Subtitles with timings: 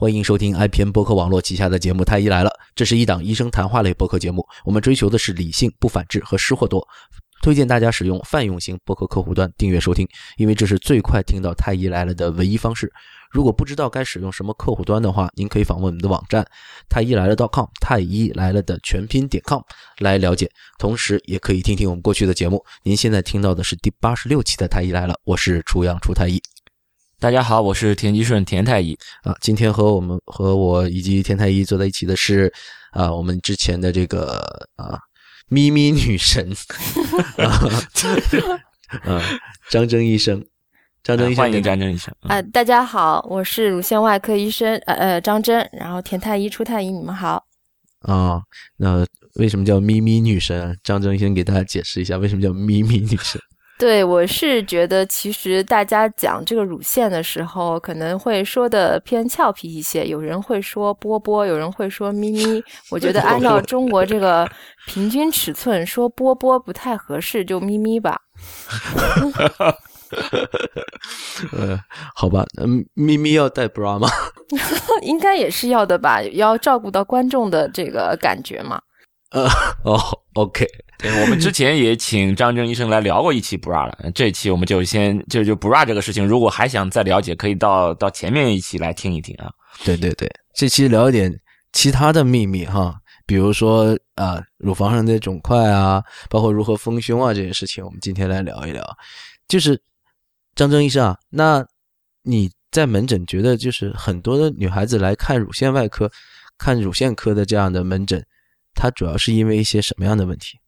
[0.00, 4.48] 欢迎收听 IPN 博客网络旗下的节目《太医来了》，这是一档医生谈话类播客节目。
[4.64, 6.88] 我们追求的是理性、不反制和失货多。
[7.42, 10.08] 推荐大家使用泛用型博客客户端订阅收听，
[10.38, 12.90] 因为这是最快听到《太医来了》的唯一方式。
[13.30, 16.46] 如果不知道该使用什么客户端的话，您可以访问我们的网站
[16.88, 19.60] 太医来了 .com，太医来了的全拼点 com
[19.98, 20.50] 来了解。
[20.78, 22.64] 同时，也可以听听我们过去的节目。
[22.84, 26.40] 您现在听到的是第八十六期的《太医来了》，我是初阳初太医。
[27.20, 29.36] 大家好，我是田吉顺田太医啊。
[29.42, 32.50] 今天和我们和我以及田太医坐在一起的是
[32.92, 34.98] 啊，我们之前的这个啊
[35.48, 36.50] 咪咪女神
[37.36, 37.60] 啊，
[39.04, 39.20] 嗯，
[39.68, 40.42] 张真医生，
[41.02, 42.40] 张真医生，欢迎张真医生啊。
[42.40, 47.44] 大家好，我是乳腺外科医生呃呃张真，然后田太医初太医，你们好
[48.00, 48.40] 啊。
[48.78, 50.74] 那为什么叫咪咪女神？
[50.82, 53.38] 张真医生给大家解释一下为什么叫咪咪女神。
[53.80, 60.06] 对，我是觉得其实大家讲这个乳腺的时候，可能会说的偏俏皮一些。
[60.06, 62.62] 有人会说波波，有人会说咪咪。
[62.92, 64.46] 我觉得按照中国这个
[64.86, 68.20] 平均尺寸，说波波不太合适，就咪咪吧。
[71.52, 71.80] 呃，
[72.14, 74.10] 好吧，嗯，咪咪要带 bra 吗？
[75.00, 78.78] 应该也是要的吧，要照顾到观众的这个感觉嘛。
[79.30, 79.48] 呃，
[79.84, 79.98] 哦
[80.34, 80.66] ，OK。
[80.98, 89.50] 对，我们之前也请张征医生来聊过一期 bra 了，这一期我们就先就就 bra 这个事情，如果还想再了解，可以到到前面一期来听一听啊。
[89.84, 91.32] 对对对，这期聊一点
[91.72, 98.84] 其他的秘密哈，比如说啊，乳房上的肿块啊，包括如何丰胸啊这些事情，我们今天来聊一聊。
[99.48, 99.80] 就是
[100.54, 101.64] 张征医生啊，那
[102.24, 106.10] 你在门诊觉得就是很多的女孩子来看乳腺外科、
[106.58, 108.22] 看乳腺科的这样的门诊，
[108.80, 110.58] 它主要是因为一些什么样的问题？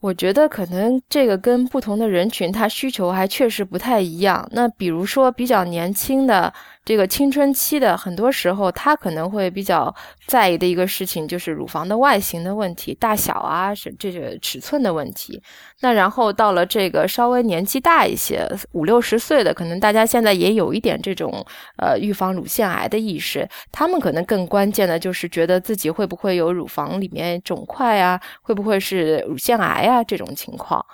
[0.00, 4.46] 我觉得可能这个跟不同的人群，他需求还确实不太一样。
[4.52, 6.52] 那比如说比较年轻的。
[6.86, 9.92] 这个青春期的很多时候，他可能会比较
[10.28, 15.42] 在意的一个事情就是乳房的外形的问题，大小啊，是这个尺寸的问题。
[15.80, 21.44] 那然后到了这个稍微年纪大一些，五六十岁的，可能大家现在也有一点这种
[21.76, 30.86] 呃预防乳腺癌的意识，他们可能更关键的就是觉得自己会不会有乳房里面肿块啊，会不会是乳腺癌啊这种情况。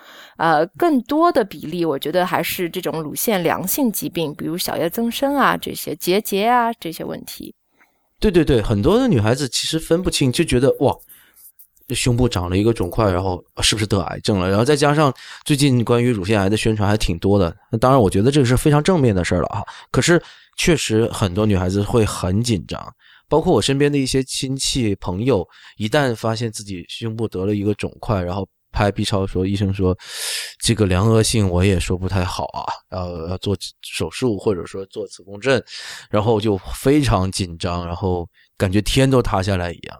[0.42, 5.94] 呃，更多的比例，我觉得还是这种乳腺良性疾病，比如小叶增生啊这些。
[5.94, 7.54] 结节啊这些问题，
[8.18, 10.92] 对对对，很多的女孩子其实分不清，就觉得哇，
[11.90, 14.48] 胸部长了一个肿块，然后是不是得癌症了？
[14.48, 15.14] 然后再加上
[15.44, 19.64] 最近关于乳腺癌的宣传还挺多的，那当然我觉得这个是非常正面的事儿了哈。
[19.92, 20.20] 可是
[20.56, 22.84] 确实很多女孩子会很紧张，
[23.28, 28.44] 包括我身边的一些亲戚朋友，一旦发现自己胸部得了一个肿块，然后。
[28.72, 29.96] 拍 B 超说，医生说，
[30.58, 35.62] 这个良恶性我也说不太好啊，要要做手术或者说做磁共振，
[36.10, 39.98] 然后就非常紧张，然后感觉天都塌下来一样。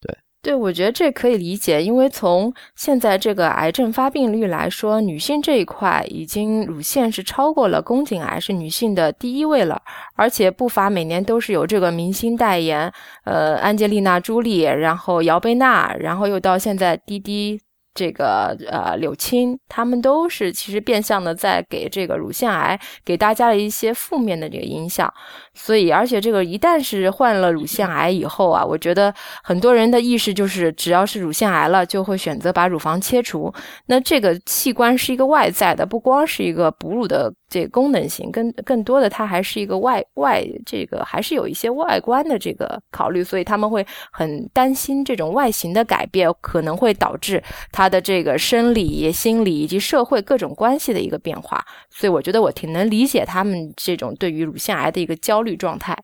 [0.00, 9.80] 对，对我觉得这可以理解，因为从现在这个癌症发病率来说，女性这一块已经乳腺是超过了宫颈癌，是女性的第一位了，
[10.14, 12.92] 而且不乏每年都是有这个明星代言，
[13.24, 17.60] 呃，安吉丽娜·朱莉，然后姚贝娜，然后又到现在滴滴。
[17.94, 25.12] 这个呃，柳青他们都是其实变相的在给这个乳腺癌给大家的一些负面的这个影响，
[25.54, 29.12] 所以而且这个一旦是患了乳腺癌以后啊，我觉得
[29.42, 33.52] 很多人的意识就是只要是乳腺癌了，就会选择把乳房切除。
[33.86, 37.32] 那这个器官是一个外在的，不光是一个哺乳的。
[37.52, 47.42] 这功能性更更多的，它还是一个外外这个还是有一些外观的这个考虑，所以他们会很担心这种外形的改变可能会导致
[47.80, 51.64] 他的这个生理、心理以及社会各种关系的一个变化。
[51.88, 55.96] 所以我觉得我挺能理解他们这种对于乳腺癌的一个焦虑状态。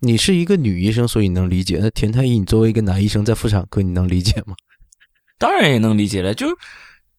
[0.00, 1.78] 你是一个女医生，所以能理解。
[1.80, 4.54] 那田太医，你作为一个男医生，在妇产科，你能理解吗？
[5.40, 6.48] 当然也能理解了，就。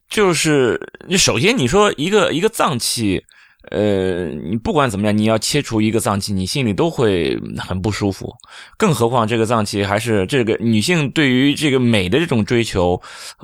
[0.08, 3.24] 就是你首先你说一个一个脏器，
[3.72, 8.32] 呃，你不管怎么样，你要切除一个脏器，你心里都会很不舒服。
[8.78, 13.02] 更何况这个脏器还是这个女性对于这个美的这种追求，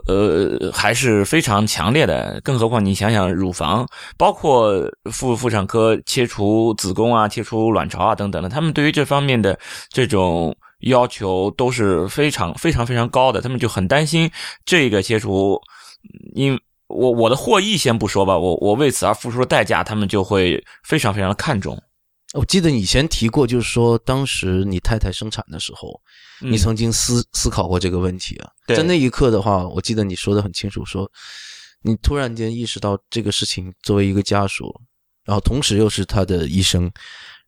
[0.07, 2.39] 呃，还是非常强烈的。
[2.44, 3.88] 更何况你想想，乳房，
[4.18, 9.57] 包括妇妇产科切除子宫啊、切除卵巢啊等等的，他们对于这方面的
[9.89, 13.41] 这种要求都是非常非常非常高的。
[13.41, 14.29] 他们就很担心
[14.65, 15.59] 这个切除。
[16.33, 16.59] 因
[16.91, 21.81] 我我的获益先不说吧，我我为此而付出的代价，他们就会非常非常的看重。
[22.33, 25.99] 我记得你以前提过，就是说当时你太太生产的时候，
[26.39, 28.49] 你曾经思思考过这个问题啊。
[28.67, 31.11] 在那一刻的话，我记得你说的很清楚，说
[31.81, 34.73] 你突然间意识到这个事情，作为一个家属，
[35.25, 36.89] 然后同时又是他的医生，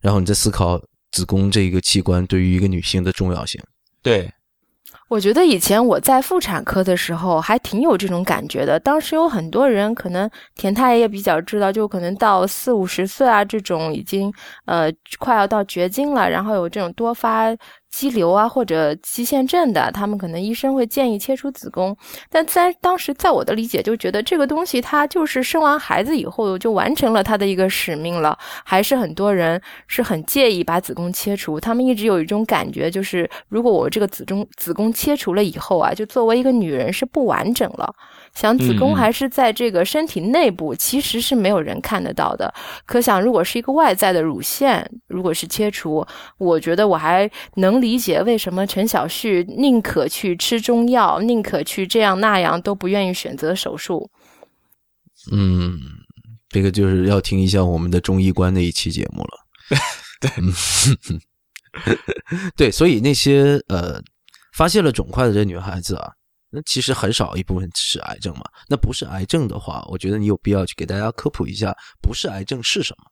[0.02, 0.78] 然后你在思考
[1.12, 3.62] 子宫这个器官对于一个女性的重要性。
[4.02, 4.30] 对，
[5.10, 8.80] 我觉得以前我在妇产科的时候还挺有这种感觉的。
[8.80, 14.34] 当时有很多人，可能田太也比较知道，就可能到四五十岁啊，这种已经
[14.66, 17.56] 呃快要到绝经了，然后有这种多发。
[17.94, 21.96] 肌瘤啊，或者肌腺症的，他们可能医生会建议切除子宫。
[22.28, 28.36] 但在当时，在我的理解，就觉得这个东西它就是生完孩子以后就完成了它的一个使命了。
[28.64, 37.94] 还是很多人是很介意把子宫切除，他们一直有一种感觉，就是如果我这个子中子宫切除了以后啊，就作为一个女人是不完整了。
[38.34, 42.52] 想子宫还是在这个身体内部，其实是没有人看得到的。
[42.86, 46.04] 可想，如果是一个外在的乳腺，如果是切除，
[46.40, 54.10] 我觉得我还能理解为什么陈小旭宁可去吃中药，宁可去这样那样，都不愿意选择手术。
[55.32, 55.80] 嗯，
[56.50, 59.38] 这个就是要听一下我们的中医观那一期节目了。
[60.20, 60.32] 对，
[62.58, 64.02] 对，所以那些呃
[64.54, 66.14] 发现了肿块的这女孩子啊。
[66.54, 68.44] 那其实很少一部分是癌症嘛？
[68.70, 73.06] 那不是癌症的话，我觉得你有必要去给大家科普一下，不是癌症是什么？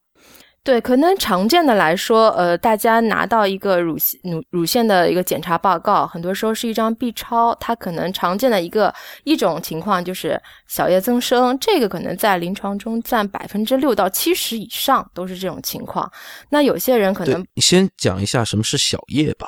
[0.63, 8.93] 对，可能常见的来说，呃，大家拿到一个乳腺乳乳腺的一个检查报告，很多时候是一张 B 超，它可能常见的一个
[9.23, 16.07] 一种情况就是小叶增生，这个可能在临床中占百分之六到七十以上都是这种情况。
[16.51, 19.47] 那有些人可能，你先讲一下什么是小叶吧。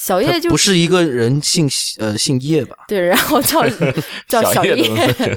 [0.00, 1.68] 小叶就不是一个人姓
[1.98, 2.74] 呃姓叶吧？
[2.88, 3.62] 对，然后叫
[4.26, 4.82] 叫小叶，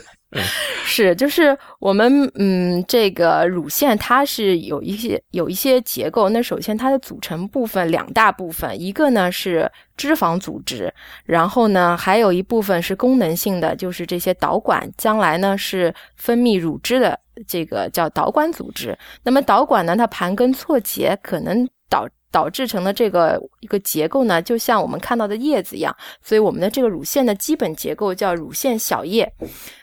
[0.85, 6.29] 是就是我们嗯这个乳腺它是有一些有一些结构。
[6.29, 10.91] 那首先它的组成部分两大部分，一个呢是脂肪组织，
[11.25, 18.97] 然后呢还有一部分是功能性的，就是这些导管，将来呢是分泌乳汁的这个叫导管组织。
[19.23, 22.07] 那么导管呢它盘根错节，可能导。
[22.33, 29.31] 导致成的这个一个结构呢，就像我们看到的叶子一样，所以我们的这个乳腺的基本结构叫乳腺小叶。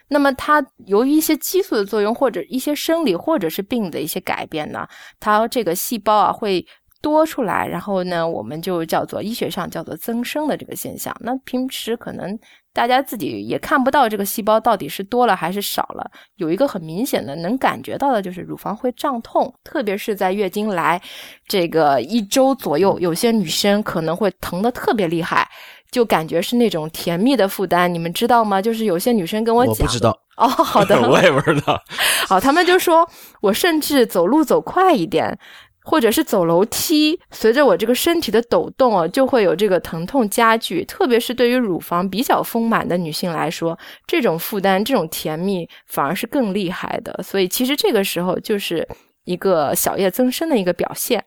[0.08, 4.84] 那么它由于一些激素的作用，或者一些生理或者是病的一些改变呢，
[5.20, 6.66] 它这个细胞啊会
[7.00, 11.16] 多出来，然后呢，我们就叫做医学上叫做增生的这个现象。
[11.20, 12.36] 那平时可能。
[12.72, 16.10] 大家自己也看不到这个细胞到底是多了还是少了。
[16.36, 21.00] 有一个很明显的能感觉到的就是乳房会胀痛，特别是在月经来
[21.48, 25.48] 这个一周左右，有些女生可能会疼的特别厉害，
[25.90, 27.92] 就感觉是那种甜蜜的负担。
[27.92, 28.62] 你们知道吗？
[28.62, 31.82] 就是有些女生跟我讲，我不知道哦，好的， 我也不知道。
[32.28, 33.08] 好，他们就说
[33.40, 35.36] 我甚至走路走快一点。
[35.82, 40.84] 或者是走楼梯，随着我这个身体的抖动啊，就会有这个疼痛加剧。
[40.84, 47.22] 特别是对于乳房比较丰满的女性来说，这种负担、这种甜蜜反而是更厉害的。
[47.22, 48.86] 所以，其实这个时候就是
[49.24, 51.24] 一个小叶增生的一个表现。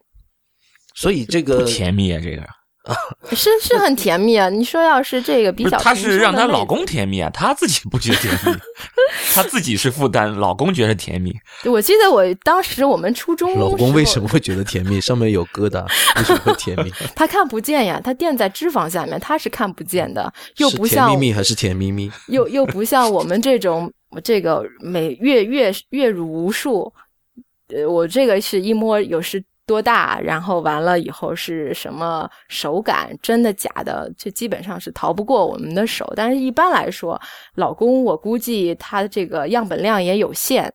[0.95, 2.43] 所以，这个甜蜜啊，这个。
[3.33, 4.49] 是是很甜蜜啊！
[4.49, 8.51] 你说要是这个比较，她是让她老公甜蜜啊，她自己不觉得甜蜜，
[9.33, 11.33] 她自己是负担，老公觉得甜蜜。
[11.63, 14.99] 我记得我当时我们初中，老公为什么会觉得甜蜜？
[14.99, 15.85] 上面有疙瘩，
[16.17, 16.91] 为什么会甜蜜？
[17.15, 23.89] 他看不见呀，他垫在脂肪下面，他是看不见的，又不像甜蜜蜜还是甜蜜蜜，又又不像我们这种
[24.23, 26.93] 这个每月月月入无数，
[27.69, 29.41] 呃，我这个是一摸有时。
[29.65, 30.19] 多大？
[30.19, 33.17] 然后完了以后是什么手感？
[33.21, 34.11] 真的假的？
[34.17, 36.11] 这基本上是逃不过我们的手。
[36.15, 37.19] 但是一般来说，
[37.55, 40.71] 老公我估计他这个样本量也有限，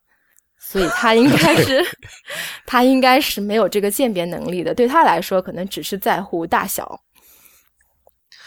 [0.58, 1.84] 所以他应该是
[2.66, 4.74] 他应该是没有这个鉴别能力的。
[4.74, 7.00] 对他来说，可能只是在乎大小。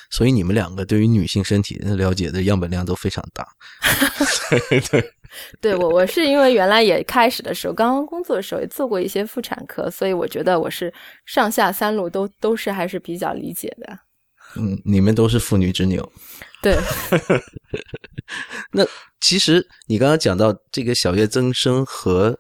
[0.10, 3.48] 所以你们两个对于女性身体的了解的样本量都非常大。
[4.50, 5.14] 对 对。
[5.60, 10.94] 对我，我是因为原来也开始的时候，刚刚工作的时候也做过一些妇产科，所以我觉得我是
[11.26, 14.00] 上下三路都都是还是比较理解的。
[14.58, 16.12] 嗯，你们都是妇女之牛。
[16.62, 16.78] 对。
[18.74, 18.86] 那
[19.20, 22.38] 其实你刚刚讲到这个小叶增生和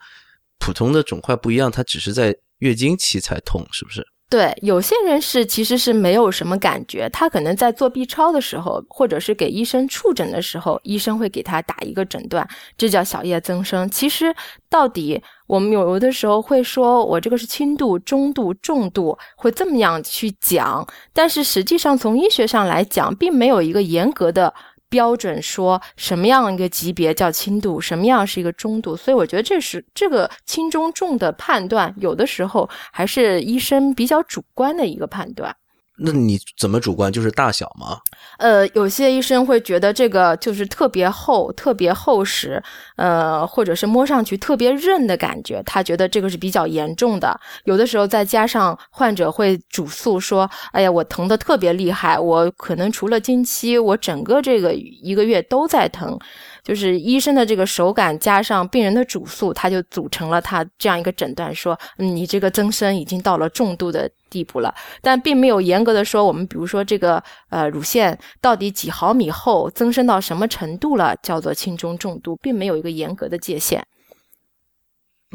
[0.60, 4.05] 普通的肿块不一样，它只是在月经期才痛，是不是？
[4.31, 12.47] 对，有些人是其实是没有什么感觉，他可能在做 B 超的时候，或者是给医生触诊的时候，医生会给他打一个诊断，
[12.77, 13.89] 这叫小叶增生。
[13.89, 14.33] 其实
[14.69, 24.53] 到底我们有的时候会说我这个是轻度、中度、重度，会这么样去讲，但是实际上从医学上来讲，并没有一个严格的。
[24.91, 35.55] 标准说什么样一个级别叫轻度，什么样是一个中度，所以我觉得这是这个轻中重的判断，有的时候还是医生比较主观的一个判断。
[36.03, 37.12] 那你怎么主观？
[37.12, 38.00] 就是大小吗？
[38.38, 42.62] 呃，有些医生会觉得这个就是特别厚、特别厚实，
[42.96, 47.39] 呃，或者是摸上去特别韧的感觉，他觉得这个是比较严重的。
[47.65, 56.17] 有的时候再加上患者会主诉说：“哎呀，我疼的特别厉害，我可能除了经期，我整个这个一个月都在疼。”
[56.63, 73.85] 就是医生的这个手感加上病人的主诉，他就组成了他这样一个诊断，说：“嗯，你这个增生已经到了重度的。”地步了，但并没有严格的说，我们比如说这个呃乳腺到底几毫米厚，增生到什么程度了，叫做轻中重度，并没有一个严格的界限。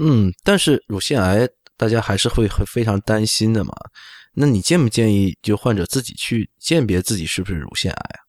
[0.01, 3.75] 嗯，但是乳腺癌大家还是会会非常担心的嘛？
[4.33, 8.26] 那你建不建议就患者自己去鉴别自己是不是乳腺癌啊？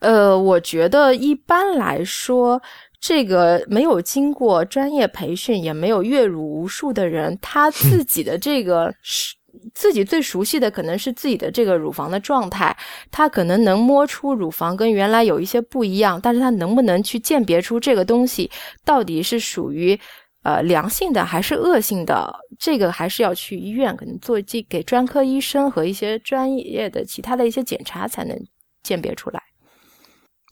[0.00, 2.60] 呃，我觉得一般来说，
[3.00, 9.36] 这个没有经过专业培训，也没有阅乳无数的人，他自己的这个是。
[9.74, 12.76] 自己最熟悉的可能是自己的这个乳房的状态，
[13.10, 18.48] 他可能能摸出乳房跟原来有一些不一样，但是他能不能去鉴别出这个东西
[18.84, 19.98] 到底是属于
[20.44, 28.38] 呃良性的还是恶性的，这个还是要去医院可能做这给专科医生和一些专业的其他的一些检查才能
[28.84, 29.42] 鉴别出来。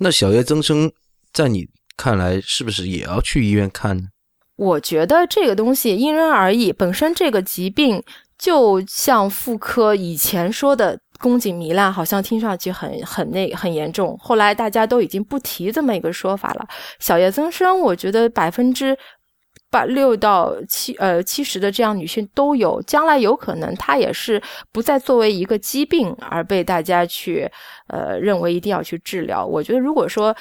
[0.01, 0.93] 那小叶增生
[1.33, 4.05] 在你看来是不是也要去医院看呢？
[4.57, 8.03] 我觉得这个东西因人而异，本身这个疾病。
[8.39, 14.15] 就像妇科以前说的宫颈糜烂，好像听上去很很那很严重。
[14.19, 16.69] 后来大家都已经不提这么一个说法了。
[17.01, 18.95] 小叶增生，我觉得百分之。
[19.77, 24.41] 把六到七呃七十的这样女性都有，将来有可能她也是
[24.73, 27.47] 不再作为一个疾病而被大家去
[27.89, 29.45] 呃认为一定要去治疗。
[29.45, 30.35] 我觉得如果说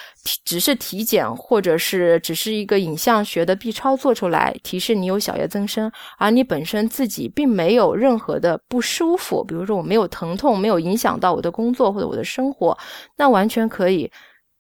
[0.46, 12.78] 只是体检或者是只是一个影像学的 B 超做出来提示你有小叶增生，而你本身自己并没有任何的不舒服，比如说我没有疼痛，没有影响到我的工作或者我的生活，
[13.18, 14.10] 那完全可以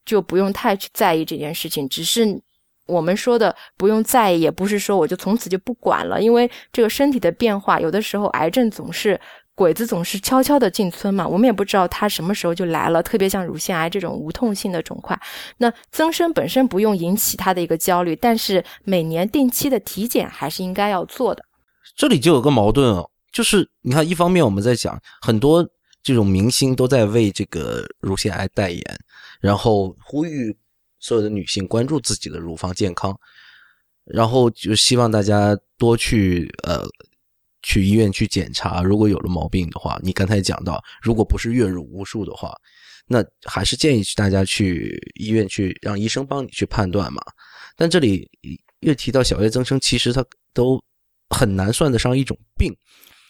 [0.06, 2.42] 就不用太去在意这件事情，只是。
[2.88, 9.20] 我们说的不用在意，也不是说我就从此就不管了，因为这个身体的变化，有的时候癌症总是
[9.56, 13.02] 鬼子总是悄悄的进村嘛，我们也不知道它什么时候就来了。
[13.02, 15.20] 特别像乳腺癌这种无痛性的肿块，
[15.58, 21.44] 那增生本身不用引起他的一个焦虑，但是每年定期的体检还是应该要做的。
[21.96, 25.66] 这里就有个矛盾哦，就是你看，一方面我们在讲很多
[26.04, 28.84] 这种明星都在为这个乳腺癌代言，
[29.42, 30.56] 然后呼吁。
[31.06, 33.16] 所有的女性关注自己的乳房健康，
[34.06, 36.84] 然后就希望大家多去呃
[37.62, 42.52] 去医院去检查，如果有了毛病的话，你刚才讲到，如果不是月乳无数的话，
[43.06, 47.22] 那还是建议大家去医院去让医生帮你去判断嘛。
[47.78, 48.28] 但这里
[48.80, 50.82] 越提到小叶增生，其实它都
[51.30, 52.76] 很难算得上一种病。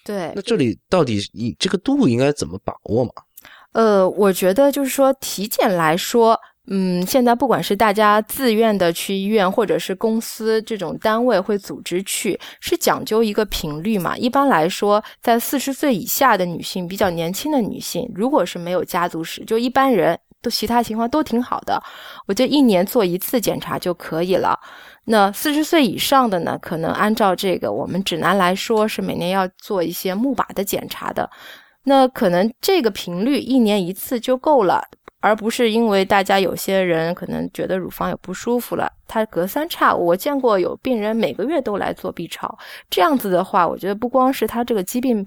[0.05, 3.11] 对，那这里到底你这个度应该怎么把握嘛？
[3.73, 6.39] 呃，我觉得就是说体检来说。
[6.67, 14.17] 嗯，现在不管是大家自愿的去医院，或者是公司这种单位会组织去，是讲究一个频率嘛。
[14.17, 21.79] 一般来说，在四十岁以下的女性，比较年轻的女性，如果是没有家族史，就一般人都其他情况都挺好的，
[22.27, 24.59] 我就一年做一次检查就可以了。
[25.05, 31.29] 那四十岁以上的呢，可能按照这个我们指南来说，是每年要做一些钼靶的检查的。
[31.83, 34.83] 那可能这个频率一年一次就够了。
[35.25, 42.55] 而不是因为大家有些人可能觉得乳房有不舒服了，他隔三差五，我见过有病人每个月都来做 B 超，
[42.91, 45.25] 这样子的话，我觉得不光是他这个疾病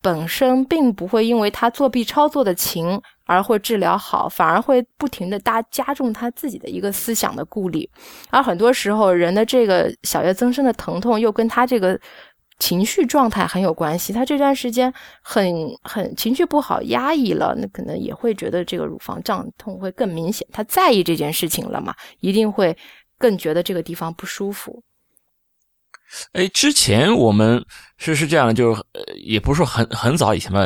[0.00, 7.90] 本身并不会因为他做 B 超做的勤而会治疗好，反而会不停的加加重他自己的一个思想的顾虑，
[8.30, 11.98] 而很多时候人的这个小叶增生的疼痛又跟他这个。
[12.58, 14.92] 情绪状态很有关系，他这段时间
[15.22, 15.44] 很
[15.82, 20.46] 很情绪不好，压抑了，那可能也会觉得这个乳房胀痛会更明显。
[20.52, 22.76] 他在意这件事情了嘛，一定会
[23.18, 24.82] 更觉得这个地方不舒服。
[26.32, 27.64] 哎，之前我们
[27.96, 28.82] 是是这样的，就是，
[29.24, 30.60] 也不是说很很早以前吧。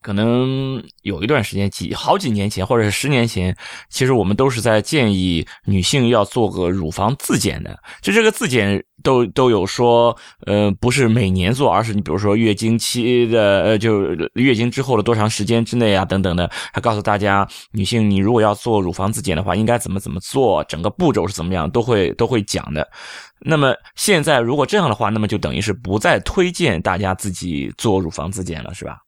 [0.00, 3.56] 可能有一段时间，几好几年前，或者是十年前，
[3.88, 7.78] 其实我们都是在建议女性要做个乳房自检的。
[8.00, 22.88] 就这个自检都都有说，呃，不是每年做，而是你比如说月经期的，呃，就月经之后的多长时间之内啊，等等的，还告诉大家，女性你如果要做乳房自检的话，应该怎么怎么做，整个步骤是怎么样，都会都会讲的。
[23.44, 28.98] 那么现在如果这样的话，那么就等于是不再推荐大家自己做乳房自检了，是吧？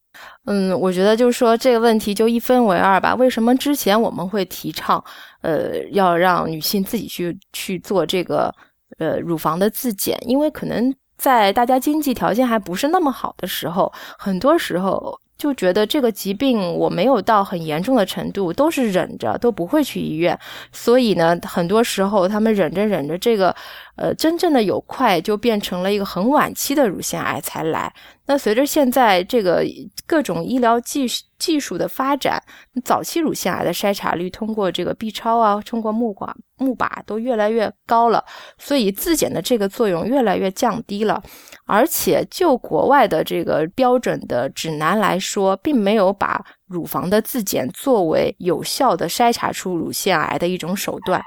[0.47, 3.15] 嗯，我觉得就是说这个问题就一分为二吧。
[3.15, 5.03] 为什么之前我们会提倡，
[5.43, 8.55] 呃，要让女性自己去去做这个
[8.99, 10.19] 呃乳房的自检？
[10.27, 20.39] 因为可能在大家经济条件还不是那么好的时候，很多时候就觉得这个疾病我没有到很严重的程度，都是忍着，都不会去医院。
[20.73, 23.55] 所以呢，很多时候他们忍着忍着，这个
[23.97, 27.93] 呃真正的有快就变成了一个很晚期的乳腺癌才来。
[28.27, 29.63] 那随着现在这个
[30.07, 31.07] 各种医疗技
[31.39, 32.43] 技术的发展，
[32.83, 38.25] 早期乳腺癌的筛查率通过这个 B 超啊，通过木管木靶都越来越高了，
[38.57, 41.23] 所以自检的这个作用越来越降低了。
[41.67, 51.23] 而且就国外的这个标准的指南来说，并没有把乳房的自检作为有效的筛查出乳腺癌的一种手段。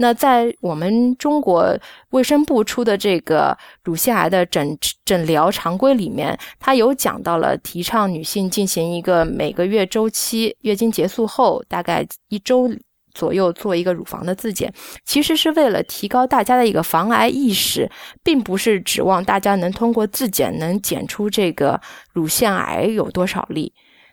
[0.00, 1.76] 那在我们中国
[2.10, 12.70] 卫生部出的这个乳腺癌的诊诊疗常规里面，它有讲到了提倡女性进行一个每个月周期，月经结束后大概一周
[13.12, 14.72] 左右做一个乳房的自检，
[15.04, 17.90] 其实是为了提高大家的一个防癌意识，
[18.22, 21.80] 并不是指望大家能通过自检能检出这个
[22.12, 23.72] 乳腺癌有多少例。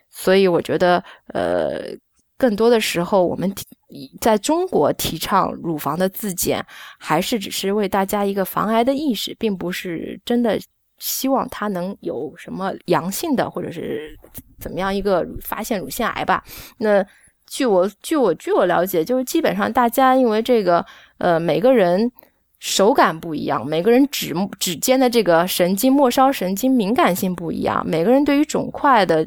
[0.10, 1.96] 所以我觉得，呃。
[2.38, 3.50] 更多的时候，我们
[4.20, 6.66] 在中国提倡乳房的自检，
[7.00, 10.60] 还是只是为大家一个防癌的意识，并不是真的
[11.00, 14.18] 希望它能有什么阳性的，或者是
[14.60, 16.44] 怎么样一个发现乳腺癌吧。
[16.80, 17.06] 那
[17.48, 20.86] 据我据我据我了解，就是基本上大家因为这个
[21.20, 22.12] 呃每个人
[22.60, 29.26] 手感不一样，每个人指指尖的这个神经末梢神经敏感性不一样，每个人对于肿块的。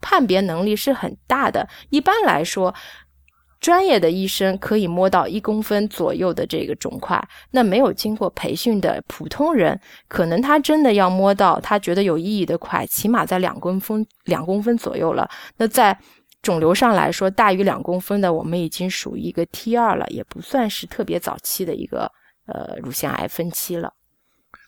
[0.00, 1.68] 判别能力是很大的。
[1.90, 2.74] 一般来说，
[3.60, 7.22] 专业的医生可以摸到一公分左右的这个肿块。
[7.50, 9.78] 那没有经过培训的普通人，
[10.08, 15.28] 可能他真的要摸到他觉得有意义的块，起码在两公分两公分左右了。
[15.58, 15.98] 那在
[16.40, 22.10] 肿瘤上来说，大于两公分的，我们已经属于一个 T 二了，也不算是特别早期的一个
[22.46, 23.92] 呃乳腺癌分期了。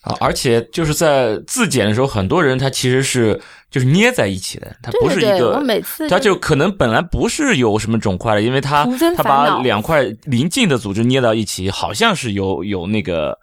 [0.03, 3.41] 啊，而且就是在自检的时候，很多人他其实是
[3.71, 5.61] 就是捏在一起的，他不是一个，
[6.09, 13.39] 他就可能本来不是有什么肿块的，因为他他把两块邻近的组织捏到一起，好像是有有那个。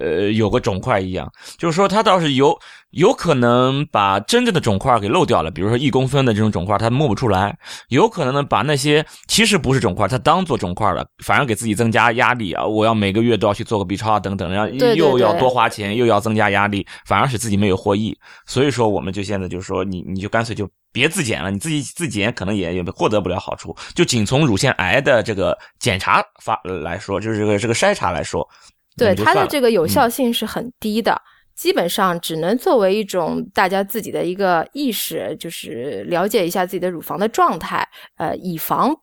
[0.00, 2.58] 呃，有个肿块一样，就是说它倒是有
[2.90, 7.52] 有可能把真正的肿块给漏掉了，比如说一公分的这种肿块，它摸不出来；
[7.88, 12.64] 有可能呢，把那些其实不是肿块，它当做肿块了，反而给自己增加压力啊！
[12.64, 18.16] 我要每个月都要去做个 B 超啊，等等，然后又要多花钱，又要增加压力，反而使自己没有获益。
[18.46, 23.76] 所以说，我们就现在就是说，你你就干脆就别自检了，你自己自检可能也也获得不了好处。
[23.94, 28.48] 就仅从乳腺癌的这个检查发来说，就是这个这个筛查来说。
[28.96, 31.20] 对它的这个有效性是很低的，
[31.54, 38.94] 基本上只能作为一种大家自己的一个意识，就是了解一下自己的乳房的状态，呃，以防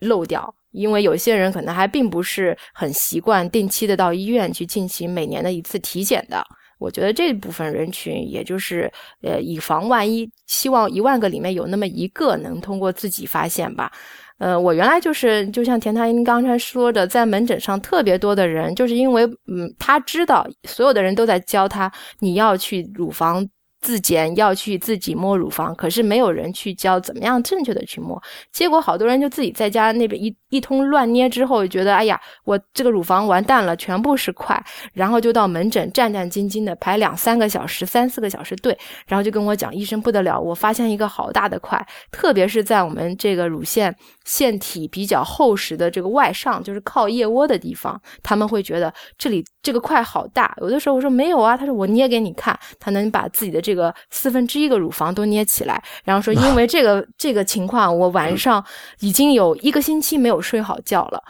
[0.00, 0.54] 漏掉。
[0.70, 6.44] 因为有些人可能还并不是很习惯定期的到医院去进行每年的一次体检的。
[6.78, 13.92] 我觉得这部分人群，也就是呃，以防万一，希望一万个里面有那么一个能通过自己发现吧。
[14.38, 23.48] 呃，我原来就是，就像田太英刚才说的，在门诊上特别多的人，就是因为，嗯，他知道所有的人都在教他，你要去乳房。
[23.84, 28.20] 自检要去自己摸乳房，可是没有人去教怎么样正确的去摸。
[28.50, 34.58] 结果好多人就自己在家那边一一通乱捏之后，觉得哎呀，我这个乳房完蛋了，全部是块。
[34.94, 43.94] 然后就到门诊战战兢兢的排两三个小时、三四个小时队，然后就跟我讲，医生不得了，我发现一个好大的块，特别是在我们这个乳腺
[44.24, 50.56] 腺体比较厚实的这个外上，就是靠腋窝的地方，他们会觉得这里这个块好大。
[50.60, 58.64] 有的时候我说没有啊，他说我捏给你看，他能把自己的这这个四分之一个乳房都捏起来，然后说因为这个这个情况，我晚上
[59.00, 61.20] 已经有一个星期没有睡好觉了，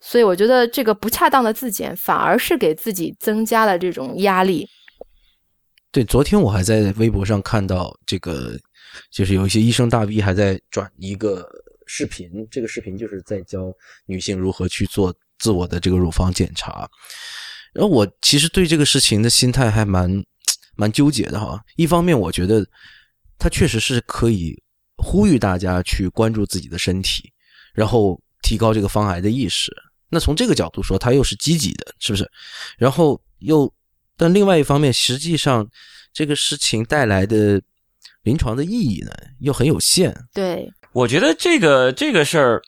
[0.00, 4.68] 所以我觉得这个不恰当的自检反而是给自己增加了这种压力。
[5.92, 8.58] 对，昨天我还在微博上看到这个，
[9.12, 11.48] 就是有一些医生大 V 还在转一个
[11.86, 13.72] 视频，这个视频就是在教
[14.06, 16.90] 女性如何去做自我的这个乳房检查。
[17.72, 20.22] 然后我其实对这个事情的心态还蛮。
[20.74, 22.66] 蛮纠结的哈，一方面我觉得
[23.38, 24.56] 他确实是可以
[24.96, 27.30] 呼吁大家去关注自己的身体，
[27.74, 29.70] 然后提高这个防癌的意识。
[30.08, 32.28] 那从这个角度说，他又是积极的，是不是？
[32.78, 33.70] 然后又，
[34.16, 35.68] 但另外一方面，实际上
[36.10, 37.60] 这个事情带来的
[38.22, 40.16] 临床的意义呢，又很有限。
[40.32, 42.62] 对，我觉得这个这个事儿。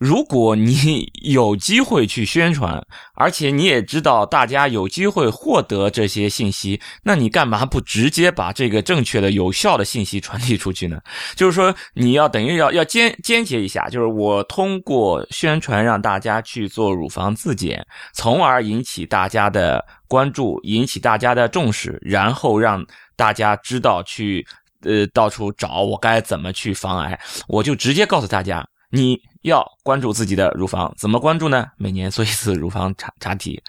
[0.00, 2.82] 如果你有机会去宣传，
[3.14, 10.98] 而且你也知道大家有机会获得这些信息，那你干嘛不直接把这个正确的、有效的信息传递出去呢？
[11.36, 22.82] 就是说，你要等于要要间间接一下，就是我通过宣传让大家去做乳房自检，从而引起大家的关注，引起大家的重视，然后让
[23.16, 24.46] 大家知道去
[24.82, 31.66] 呃到处找我该怎么去防癌，我就直接告诉大家，你要关注自己的乳房，怎么关注呢？
[31.76, 33.62] 每年做一次乳房查查体，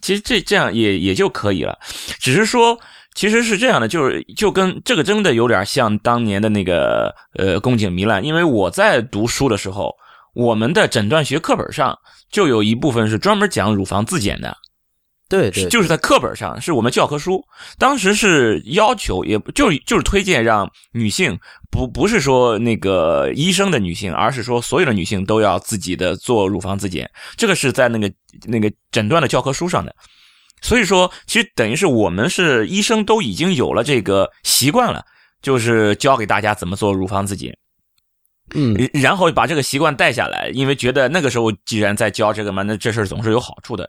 [0.00, 1.78] 其实这这样也也就可以了，
[2.18, 2.78] 只是说。
[3.14, 9.94] 其实是这样的，就是就跟这个真的有点像当年的那个呃宫颈糜烂，因为我在读书的时候，
[10.32, 11.98] 我们的诊断学课本上
[12.30, 14.56] 就有一部分是专门讲乳房自检的，
[15.32, 17.42] 对对，就是在课本上是我们教科书，
[17.78, 21.38] 当时是要求，也就就是推荐让女性
[21.70, 28.12] 不不是说那个医生的女性，而是说所有的女性都要自己的做乳房自检，这个是在那个
[28.44, 29.96] 那个诊断的教科书上的。
[30.60, 35.02] 所以说，其实等于是我们是医生都已经有了这个习惯了，
[35.40, 37.56] 就是教给大家怎么做乳房自检，
[38.54, 43.88] 嗯，然后把这个习惯带下来，因为觉得那个时候既然在教这个嘛，那这事总是有好处的。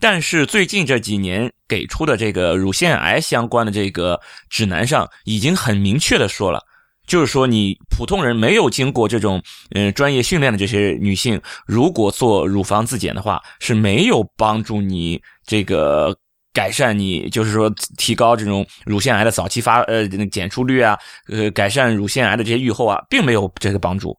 [0.00, 6.64] 但是最近这几年给出的这个乳腺癌相关的这个指南上，已经很明确的说了。
[7.06, 9.42] 就是说，你普通人没有经过这种
[9.74, 16.16] 嗯专业训练的这些女性，如果做乳房自检的话，是没有帮助你这个
[16.52, 20.96] 改善你，就是说提高这种乳腺癌的早期发呃检出率啊，
[21.28, 24.16] 呃改善乳腺癌的这些预后啊，并没有这个帮助。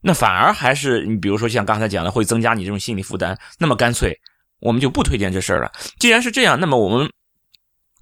[0.00, 3.38] 那反而还是你比如说像刚才讲的，会增加你这种心理负担。
[3.56, 4.18] 那么干脆
[4.62, 5.70] 我们就不推荐这事儿了。
[5.98, 7.10] 既然是这样，那么我们。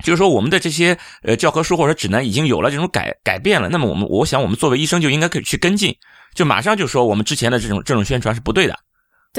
[0.02, 5.94] 就是说，我们的这些呃教科书或者指南已经有了这种改改变了，那么我们我想我们作为医生就应该可以去跟进，
[6.34, 8.74] 就马上就说我们之前的这种这种宣传是不对的，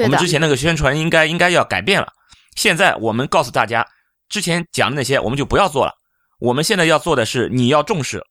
[0.04, 2.06] 我们之前那个宣传应该应该要改变了。
[2.54, 3.84] 现在我们告诉大家，
[4.28, 5.92] 之前讲的那些我们就不要做了，
[6.38, 8.24] 我们现在要做的是你要重视，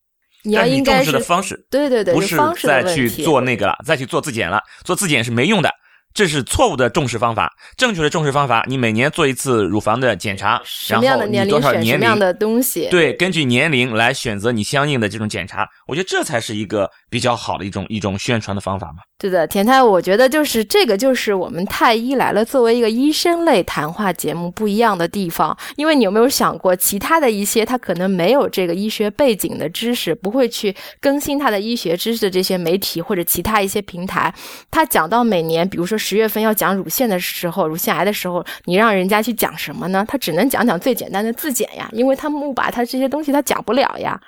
[0.56, 5.70] 但你重视的方式对对对，不是再去做那个了，再去做自检了，做自检是没用的。
[6.14, 19.02] 这是错误的重视方法，正确的重视方法，你每年做一次乳房的检查，然后你多少年龄的东西，对，根据年龄来选择你相应的这种检查，我觉得这才是一个比较好的一种一种宣传的方法嘛。
[19.18, 25.56] 对的，田太，我觉得就是这个，就是我们太医来了作为一个医生类谈话节目不一样的地方。
[25.76, 34.34] 因为你有没有想过，其他的一些他可能没有这个医学背景的知识，不会去更新他的医学知识的这些媒体或者其他一些平台，
[34.72, 40.04] 他讲到每年，比如说十月份要讲乳腺的时候，乳腺癌的时候，你让人家去讲什么呢？
[40.08, 44.20] 他只能讲讲最简单的自检呀，因为他木把他这些东西他讲不了呀，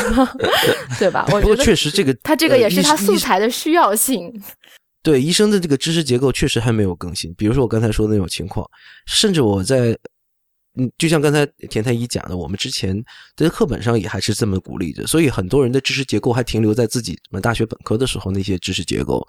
[1.00, 1.26] 对吧？
[1.32, 4.30] 我觉得确实这个他这个也是他素材的需要性。
[5.02, 8.68] 对医生的这个知识结构确实还没有更新，比如说我刚才说的那种情况，
[9.06, 9.96] 甚至我在，
[10.76, 13.02] 嗯，就像刚才田太医讲的，我们之前
[13.34, 19.26] 在课本上也还是这么鼓励的，所以很多人的知识结构还停留在自己什么大学本科的时候那些知识结构。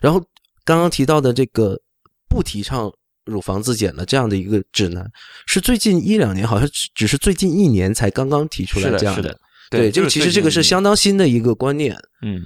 [0.00, 0.20] 然后
[0.64, 1.80] 刚刚提到的这个
[2.28, 2.92] 不提倡
[3.24, 5.10] 乳房自检的这样的一个指南，
[5.46, 9.38] 是最近一两年，好像只只是最近一年才刚刚提出来这样的。
[9.70, 11.94] 对，这个其实这个是相当新的一个观念。
[12.22, 12.42] 嗯。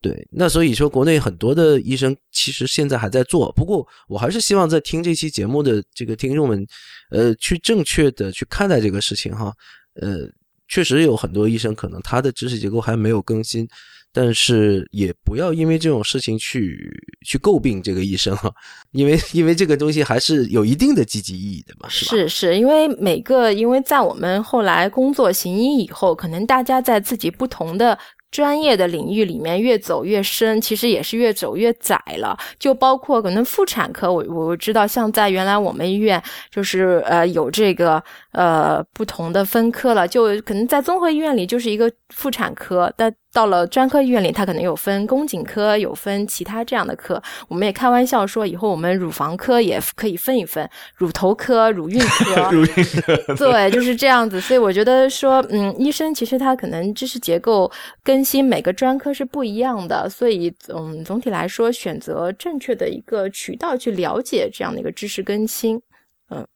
[0.00, 3.52] 对，那所以说，国内很多的医生其实现在还在做。
[3.52, 6.66] 不过，我还是希望在听这期节目的这个听众们，
[7.12, 9.54] 呃，去正确的去看待这个事情哈。
[10.00, 10.28] 呃，
[10.66, 13.64] 确实有很多医生可能他的知识结构还没有更新，
[14.12, 16.90] 但是也不要因为这种事情去
[17.26, 18.52] 去诟病这个医生哈，
[18.90, 22.10] 因为因为这个东西还是有一定的积极意义的嘛，是吧？
[22.10, 27.98] 是是，因为每个因为在我们后来工作行医以后，可能大家在自己不同的。
[28.32, 32.34] 专业的领域里面越走越深，其实也是越走越窄了。
[32.58, 40.08] 就包括可能妇产科，我我知道，像在原来我们医院，就是呃有这个呃不同的分科了。
[40.08, 47.20] 就可能在综合医院里就是一个妇产科，但到了专科医院里，它可能有分宫颈科，有分其他这样的科。
[47.48, 52.50] 我们也开玩笑说，以后我们乳房科也可以分一分，乳头科、乳晕科。
[52.52, 53.34] 乳晕科。
[53.36, 54.38] 对，就是这样子。
[54.40, 57.72] 所以我觉得说，嗯，医生其实他可能知识结构
[58.04, 65.80] 更新每个专科是不一样的，所以嗯，总体来说，选择正确的一个渠道去了解这样的一个知识更新。
[66.28, 66.46] 嗯，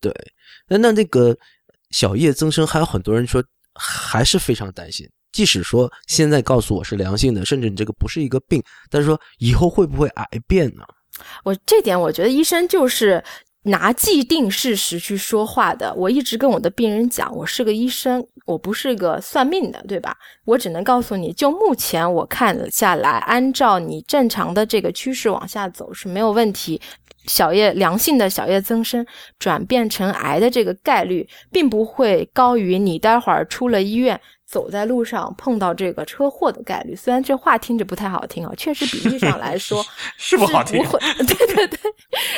[0.00, 0.12] 对。
[0.68, 1.36] 那那那个
[1.90, 3.42] 小叶增生，还有很多人说
[3.74, 5.08] 还是非常担心。
[5.34, 10.84] 即使说现在告诉我是良性的，甚至你这个不是一个病，但是说以后会不会癌变呢？
[11.42, 13.22] 我这点我觉得医生就是
[13.64, 15.92] 拿既定事实去说话的。
[15.94, 20.16] 我一直跟我的病人讲，我是个医生，我不是个算命的，对吧？
[20.44, 26.80] 我只能告诉你就目前我看下来，按照你正常的这个趋势往下走是没有问题。
[27.26, 29.04] 小叶良性的小叶增生
[29.38, 34.20] 转变成癌的这个概率，并不会高于你待会儿出了医院。
[34.54, 36.94] 走在路上碰到这个车祸的概率。
[36.94, 39.84] 虽然这话听着不太好听啊，确实比例上来说
[40.16, 40.90] 是不好听不。
[40.90, 41.78] 会，对对对，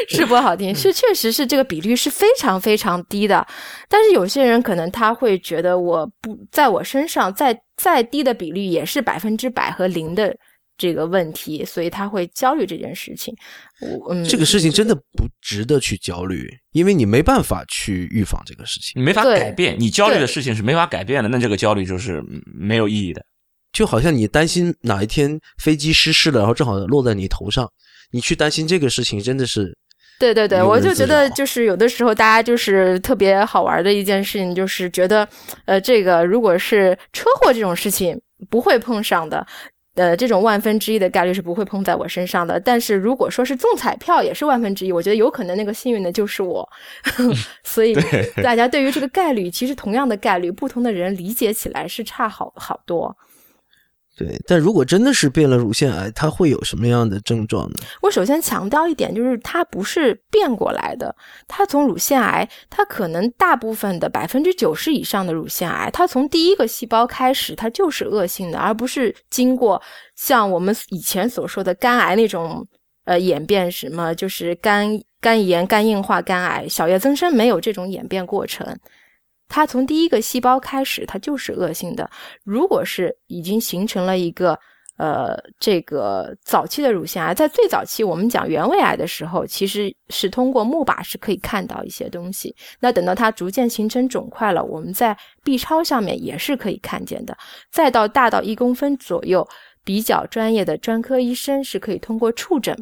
[0.08, 3.46] 是不好听，是确实是这个比率是非常非常低的。
[3.86, 10.34] 但是有些人可能他会觉得我不在我身上再再低的比率也是百分之百和零的
[10.78, 13.34] 这个问题，所以他会焦虑这件事情。
[13.80, 18.92] 我嗯，这个事情真的不值得去焦虑，因为你没办法去预防这个事情。
[19.00, 23.24] 你没法改变，你焦虑的事情是没法改变的，那这个焦虑就是没有意义的。
[23.72, 27.70] 就好像你担心哪一天飞机失事了，然后正好落在你头上，
[28.10, 29.76] 你去担心这个事情，真的是
[30.18, 35.28] 对对对，我就觉得就是有的时候大家就是特别好玩的一件事情，就是觉得，
[35.66, 39.46] 呃，这个如果是车祸这种事情不会碰上的。
[39.96, 46.68] 呃，这种万分之一的概率是不会碰在我身上的，但是如果说是中彩票，也是万分之一，我觉得有可能那个幸运的就是我，
[47.64, 47.96] 所以
[48.42, 53.16] 大家对于这个概率，其实同样的概率，不同的人理解起来是差好好多。
[54.16, 54.40] 对。
[54.46, 57.76] 但如果真的是变了乳腺癌，它会有什么样的症状呢？
[58.02, 61.14] 我首先强调一点，就是它不是变过来的，
[61.46, 69.80] 它从乳腺癌，它可能大部分的百分之九十以上的乳腺癌，它从第一个细胞开始，它就是恶性的，而不是经过
[70.14, 72.66] 像我们以前所说的肝癌那种
[73.04, 78.66] 呃演变，什么就是肝肝炎、肝硬化、肝癌、小叶增生，没有这种演变过程。
[79.48, 82.10] 它从第一个细胞开始，它就是恶性的。
[82.44, 84.58] 如果是已经形成了一个
[84.98, 92.54] 呃这个早期的乳腺癌，在最早期我们讲原位癌的时候，其实是通过钼靶是可以看到一些东西。
[92.80, 97.36] 那等到它逐渐形成肿块了，我们在 B 超上面也是可以看见的。
[97.70, 99.46] 再到大到一公分左右，
[99.84, 102.74] 比较专业的专科医生是可以通过触诊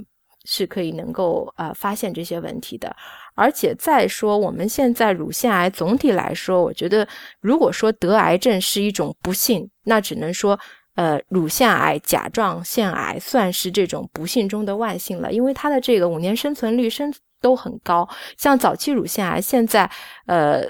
[0.45, 2.95] 是可以能够呃发现这些问题的。
[3.35, 7.07] 而且再说，我们现在乳腺癌总体来说，我觉得
[7.41, 10.59] 如果说得癌症是一种不幸，那只能说，
[10.95, 18.09] 呃，乳腺癌、甲状腺癌算是这种不幸中的万幸了，因为它的这个五年生存率生都很高。
[18.39, 19.91] 像早期乳腺癌，现在
[20.27, 20.63] 呃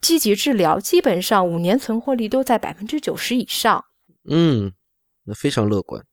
[0.00, 3.84] 积极治疗，基本上五年存活率都在百分之九十以上。
[4.28, 4.72] 嗯，
[5.24, 6.04] 那非常乐观。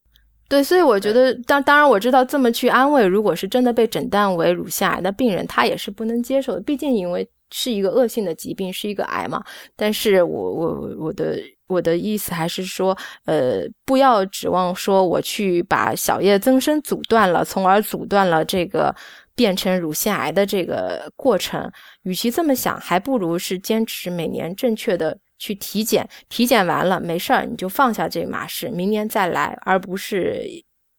[0.49, 6.61] 对，所以我觉得，当当然我知道这么去安慰，如果是真的被诊断为乳腺癌的病人，他也是不能接受的。
[6.61, 9.43] 毕竟因为是一个恶性的疾病，是一个癌嘛。
[9.75, 18.93] 但是我我我的我的意思还是说，呃，不要指望说我去把小叶增生阻断了，从而阻断了这个
[19.35, 21.71] 变成乳腺癌的这个过程。
[22.01, 25.15] 与其这么想，还不如是坚持每年正确的。
[25.39, 30.45] 去体检，体检完了没事儿，你就放下这码事，明年再来，而不是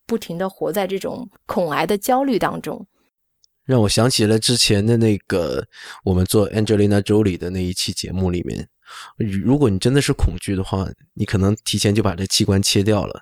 [0.07, 2.85] 不停的活在这种恐癌的焦虑当中。
[3.64, 5.64] 让我想起了之前的那个
[6.03, 8.66] 我们做 Angelina Jolie 的那一期节目里面，
[9.18, 13.14] 如果你真的是恐惧的话，你可能提前就把这器官切掉了；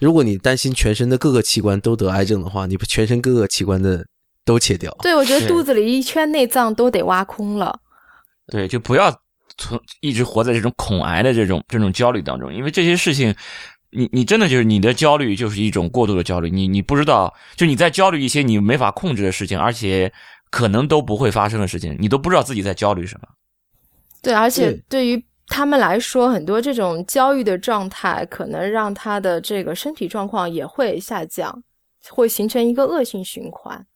[0.00, 4.04] 如果你担心全身的各个器官都得癌症的话，你把全身各个器官的
[4.44, 4.94] 都切掉。
[5.00, 7.80] 对，我觉得肚子里一圈内脏都得挖空了。
[8.48, 9.10] 对，就不要
[9.56, 13.34] 从一直活在这种恐癌的这种这种焦虑当中，因为这些事情，
[13.90, 20.12] 你你真的就是你的焦虑就是一种过度的焦虑，你你不知道，就你在焦虑一些你没法控制的事情，而且
[20.50, 23.28] 可能都不会发生的事情，你都不知道自己在焦虑什么。
[24.22, 31.62] 对，而且对对于他们来说，很多这种焦虑的状态，可能让他的这个身体状况也会下降，
[32.10, 33.86] 会形成一个恶性循环。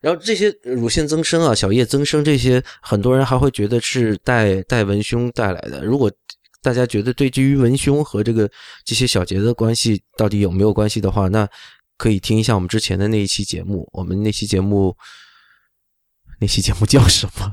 [0.00, 5.84] 然后这些乳腺增生啊、小叶增生这些，很多人还会觉得是带带文胸带来的。
[5.84, 6.10] 如果
[6.62, 8.50] 大家觉得对于文胸和这个
[8.84, 11.48] 这些小节的关系到底有没有关系的话，那
[11.96, 13.88] 可以听一下我们之前的那一期节目。
[13.92, 14.96] 我们那期节目，
[16.40, 17.52] 那期节目叫什么？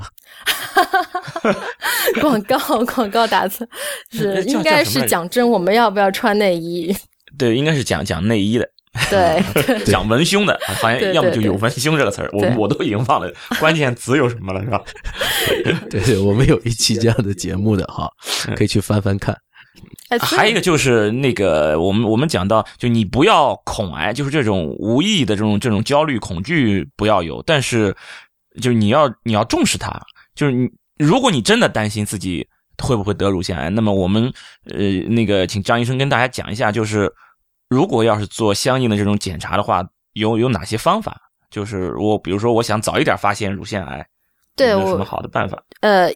[2.21, 3.67] 广告广告打字
[4.12, 6.95] 是应该是讲真，我们要不要穿内衣？
[7.38, 8.69] 对，应该是讲讲内衣的，
[9.10, 14.81] 对对讲文胸的，好像要么就有文胸这个词儿，我我都已经忘了关键词有什么了，是吧？
[15.89, 18.10] 对对，我们有一期这样的节目的哈，
[18.55, 19.38] 可以去翻翻看。
[20.21, 27.95] 还有一个就是那个，我们我们讲到，就你不要恐癌，就是这种无意义的这种这种焦虑恐惧不要有，但是
[28.62, 29.91] 就是你要你要重视它，
[30.33, 32.47] 就是你如果你真的担心自己
[32.81, 34.31] 会不会得乳腺癌，那么我们
[34.71, 34.79] 呃
[35.10, 37.12] 那个请张医生跟大家讲一下，就是
[37.69, 41.21] 如果要是做相应的这种检查的话，有有哪些方法？
[41.49, 44.06] 就是我比如说我想早一点发现乳腺癌，
[44.56, 45.62] 对有有什么好的办法？
[45.82, 46.10] 呃，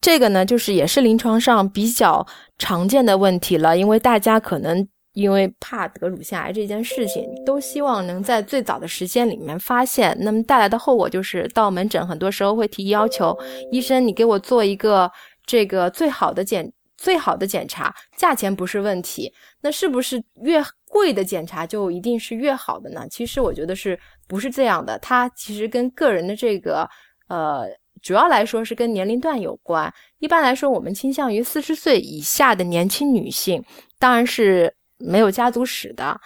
[0.00, 2.26] 这个呢，就是也是临床上比较
[2.58, 13.36] 常见的问题了，因为大家可能因为怕得乳腺癌这件事情，都希望能在最早的时间里面发现，那么带来的后果就是到门诊很多时候会提要求，
[13.70, 15.10] 医生你给我做一个
[15.44, 16.72] 这个最好的检。
[17.00, 19.32] 最好的检查，价钱不是问题。
[19.60, 23.06] 那是不是越贵的检查就一定是越好的呢？
[23.10, 24.98] 其实我觉得是不是这样的？
[24.98, 26.88] 它其实跟个人的这个
[27.28, 27.66] 呃，
[28.02, 29.92] 主要来说是跟年龄段有关。
[30.18, 33.62] 一般来说，我们倾向于四十岁以下的年轻女性，
[33.98, 36.18] 当然是没有家族史的，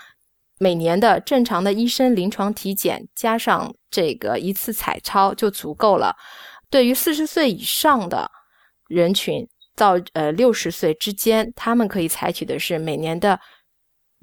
[0.59, 6.16] 每年的正常的医生临床体检加上这个一次彩超就足够了。
[6.70, 8.31] 对于四十岁以上的
[8.88, 9.46] 人群。
[9.75, 13.40] 到呃六十岁之间，他们可以采取的是每年的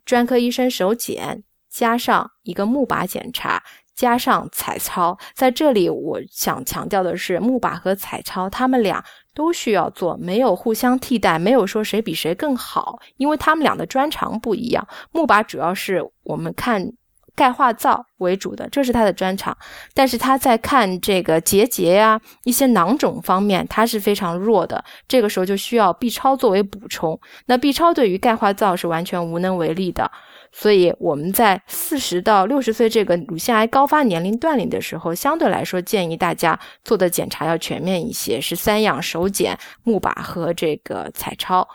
[0.10, 3.62] 专科医生手检，加上一个钼靶检查，
[3.95, 5.15] 加上彩超。
[5.36, 14.88] 在这里，我想强调的是，钼靶和彩超，他们俩都需要做，没有互相替代，没有说谁比谁更好，因为他们俩的专长不一样。
[15.12, 16.91] 钼靶主要是我们看。
[17.36, 19.56] 钙化灶为主的，这是他的专长。
[19.94, 24.84] 但是他在看这个结节呀、一些囊肿方面，他是非常弱的。
[25.08, 27.20] 这个时候就需要 B 超作为补充。
[27.46, 30.10] 那 B 超对于钙化灶是完全无能为力的。
[30.52, 41.68] 所以我们在四十到六十岁这个乳腺癌高发年龄段里的时候，相对来说建议大家做的检查要全面一些，是三样：手检、钼靶和这个彩超。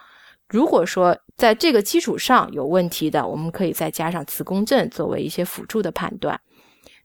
[0.49, 6.41] 如果说在这个基础上有问题的，我们可以再加上磁共振作为一些辅助的判断。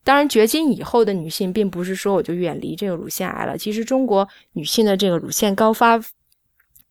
[0.03, 3.57] 当然，绝经以后的女性，并不是说我就远离这个乳腺癌了。
[3.57, 5.99] 其实，中国女性的这个乳腺高发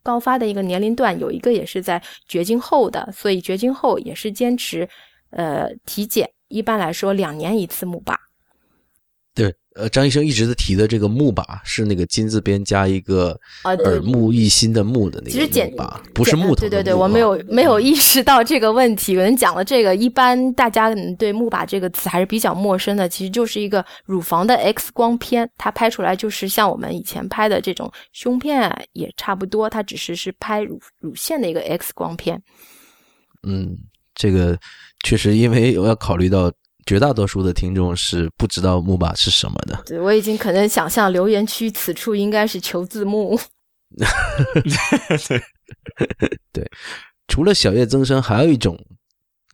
[0.02, 4.88] 高发的一个年龄段，有一个也是在绝经后的，所以绝经后也是坚持
[5.30, 8.14] 呃体检，一般来说两年一次钼靶。
[9.34, 9.54] 对。
[9.78, 16.62] 呃，张医生一直在提的这个木把是那个金字边加一个耳目一新的木的那个木靶，不是木头。
[16.62, 19.12] 对对对，我没有没有意识到这个问题。
[19.12, 23.08] 有人讲了这个，一般大家对木把这个词还是比较陌生的。
[23.08, 32.42] 其实就是一个乳房的 X 光片，它拍出来就是像我们以前拍的这种胸片也差不多，它只是是拍乳乳腺的一个 X 光片。
[33.46, 33.78] 嗯，
[34.12, 34.58] 这个
[35.04, 36.52] 确实，因为我要考虑到。
[36.88, 39.82] 绝大多数的听众是不知道木马是什么的。
[39.84, 43.38] 对我已经可能想象留言区此处应该是求字幕。
[43.94, 45.42] 对
[46.50, 46.70] 对，
[47.26, 48.74] 除了小叶增生，还有一种，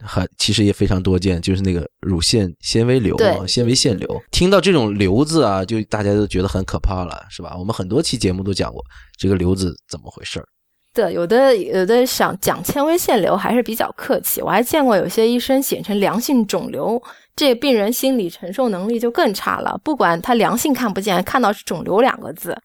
[0.00, 4.22] 还其实也非常多见，就是那个乳腺纤维瘤啊，纤维腺瘤。
[4.30, 7.56] 听到这种瘤子啊，就大家都觉得很可怕了，是吧？
[7.58, 8.80] 我们很多期节目都讲过
[9.18, 10.46] 这个瘤子怎么回事儿。
[10.94, 17.02] 对，有的有的想讲纤维腺瘤还是比较客气，我还见过有些医生写成良性肿瘤。
[17.34, 19.76] 这病人心理承受能力就更差了。
[19.82, 22.56] 不管他良性看不见，看到是肿瘤两个字，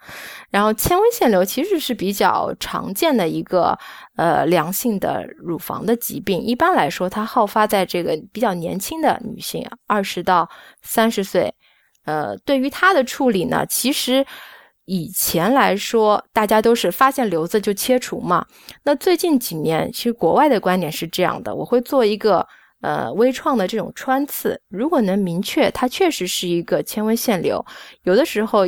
[0.52, 3.76] 然后纤维腺瘤其实是比较常见的一个
[4.15, 6.39] 呃良性的乳房的疾病。
[6.39, 10.48] 一般来说，它好发在这个比较年轻的女性，二十到
[10.84, 11.52] 三十岁。
[12.06, 14.24] 呃，对于它的处理呢，其实
[14.89, 18.45] 以前来说，大家都是发现瘤子就切除嘛。
[18.84, 22.45] 那最近几年，其实国外的观点是这样的，我会做一个。
[22.82, 27.62] 呃，微创的这种穿刺，如果能明确它确实是一个纤维腺瘤，
[28.04, 28.65] 有的时候，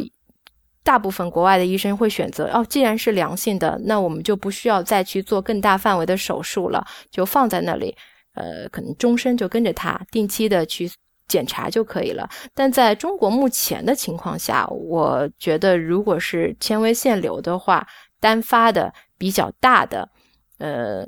[0.83, 7.95] 大部分国外的医生会选择哦，既然是良性的，那我们就不需要再去做更大范围的手术了，就放在那里，
[8.33, 10.91] 呃，可能终身就跟着它，定期的去
[11.31, 12.29] 检查就可以了。
[12.53, 17.87] 但在中国目前的情况下，我觉得如果是纤维腺瘤的话，
[18.19, 20.09] 单发的比较大的，
[20.57, 21.07] 呃。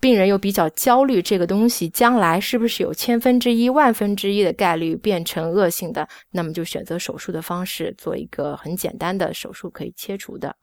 [0.00, 6.08] 病人又比较焦虑，这个东西将来是不是有千分之一、万分之一的概率变成恶性的？
[6.30, 10.54] 那么就选择手术的方式，做一个很简单的手术可以切除的。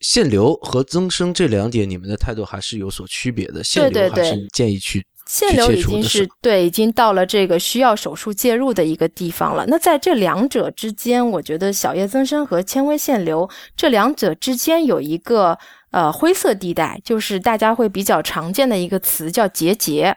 [0.00, 3.62] 腺瘤和增生这两点，你们的态度还是有所区别的。
[3.62, 9.64] 腺瘤还是建议去腺瘤已经是对，已经到了这个需要手术介入的一个地方了。
[9.68, 15.58] 那在这两者之间，我觉得小叶增生和纤维腺瘤这两者之间有一个。
[15.94, 20.16] 呃，灰色地带就是大家会比较常见的一个词，叫结节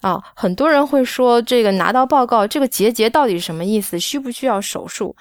[0.00, 0.18] 啊。
[0.34, 3.98] 很多人会说，这个拿到报告，这个结节到底什么意思？
[3.98, 5.14] 需不需要手术？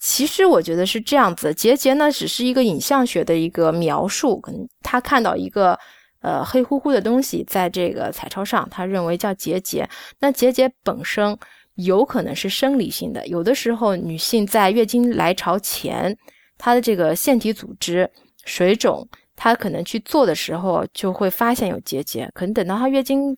[0.00, 5.78] 其实我觉得是这样子，结节呢只是一个影像学的一个描述，可能他看到一个
[6.24, 9.86] 呃黑乎乎的东西在这个彩超上，他认为叫结节。
[10.20, 11.38] 那结节本身
[11.74, 16.16] 有可能是生理性的，有的时候女性在月经来潮前，
[16.56, 18.10] 她的这个腺体组织
[18.44, 19.06] 水肿。
[19.36, 23.36] 她可能去做的时候，就会发现有结节，可能等到她月经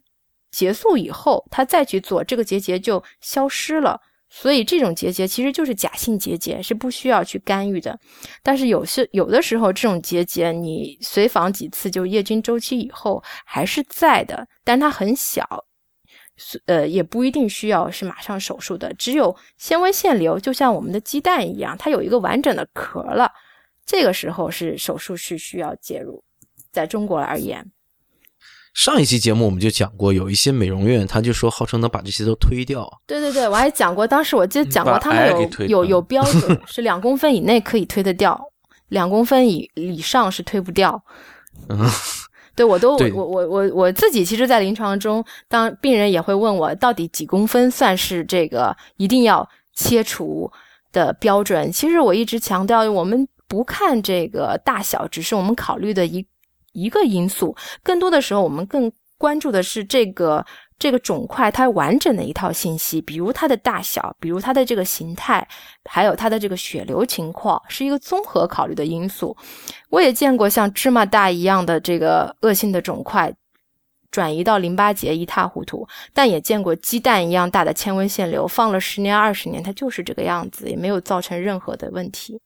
[0.50, 4.00] 结束以后，她再去做，这个结节就消失了。
[4.28, 7.98] 所以这种结节其实就是假性结节，是不需要去干预的。
[8.42, 15.64] 但是有些有的时候，这种结节你随访几次，就月经周期以后还是在的，但它很小，
[16.66, 18.92] 呃，也不一定需要是马上手术的。
[18.94, 23.30] 只有纤维腺瘤，就像我们的鸡蛋一样，它有一个完整的壳了。
[23.86, 26.22] 这个时候是手术是需要介入。
[26.72, 27.64] 在中国而言。
[28.76, 32.86] 上一期节目我们就讲过，有一些美容院，他就说号称能把这些都推掉。
[33.06, 38.38] 对对对，我还讲过，当时我记得讲过，他们有有有标准， 是两公分以内可以推得掉，
[38.88, 41.02] 两公分以以上是推不掉。
[41.70, 41.88] 嗯，
[42.54, 50.52] 对我都我我我我自己，其实，在临床中，当病人也会问我，到底几公分算是这个一定要切除
[50.92, 51.72] 的标准？
[51.72, 56.26] 其实我一直强调，我们不看这个大小，只是我们考虑的一。
[56.76, 60.44] 一个因素，更多的时候，我们更关注的是这个
[60.78, 65.48] 这个肿块它完整的一套信息，比如它的大小，比如它的这个形态，
[65.84, 69.34] 还有它的这个血流情况，是一个综合考虑的因素。
[69.88, 73.34] 我也见过像芝麻大一样的这个恶性的肿块，
[74.10, 82.38] 转移到淋巴结一塌糊涂，但也见过鸡蛋一样大的纤维腺瘤，放了十年二十年，它就是这个样子，也没有造成任何的问题。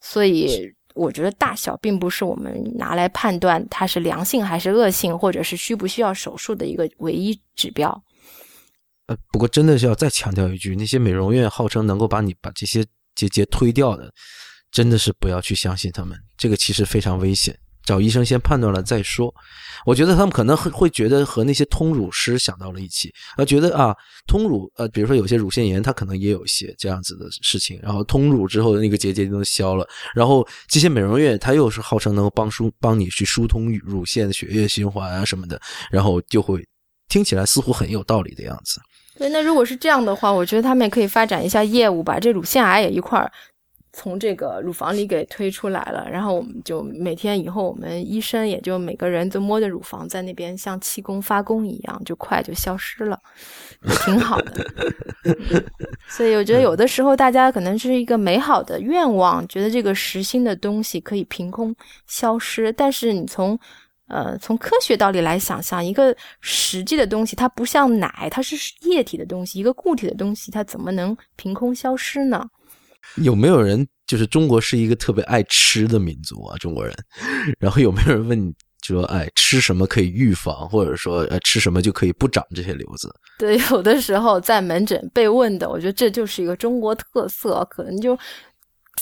[0.00, 0.73] 所以。
[0.94, 8.02] 我觉得大小并不是我们拿来判断它是良性还是恶性，或者是需不需要手术的一个唯一指标。
[9.06, 14.10] 呃，不过真的是要再强调一句，那些美容院号称能够把你把这些结节推掉的，
[14.70, 17.58] 真的是不要去相信他们，这个其实非常危险。
[17.84, 19.32] 找医生先判断了再说。
[19.84, 23.94] 我觉得他们可能会会觉得和那些通乳师想到了一起，呃，觉得啊，
[24.26, 35.60] 通乳呃，比如说有些乳腺炎，它可能也有一些这样子的事情，然后通乳之后的那个结节就能消了，然后这些美容院它又是号称能够帮疏帮你去疏通乳腺的血液循环啊什么的，
[35.90, 36.66] 然后就会
[37.08, 38.80] 听起来似乎很有道理的样子。
[39.18, 43.30] 对，那如果是这样的话，我觉得他们也可以发展一下业务，把这乳腺癌也一块儿。
[43.96, 53.18] 从这个乳房里给推出来了，然后我们就每天以后，我们医生也就每个人都摸着乳房在那边像气功发功一样，就快就消失了，
[54.04, 54.66] 挺好的。
[56.08, 61.74] 所以我觉得有的时候大家可能是一个美好的愿望，觉得这个实心的东西可以凭空
[62.06, 63.58] 消失，但是你从
[64.08, 72.44] 呃从科学道理来想象，一个实际的东西，它不像奶，它是液体的东西，一个固体的东西，它怎么能凭空消失呢？
[73.22, 76.56] 有没有人就是中国是一个特别爱吃的民族啊？
[76.58, 76.94] 中国人，
[77.58, 78.52] 然后有没有人问你
[78.82, 83.14] 说，哎，吃什么可以预防，或者说，呃，吃什么就可以不长这些瘤子？
[83.38, 88.18] 对，有的时候在门诊被问的，我觉得这就是一个中国特色，可能就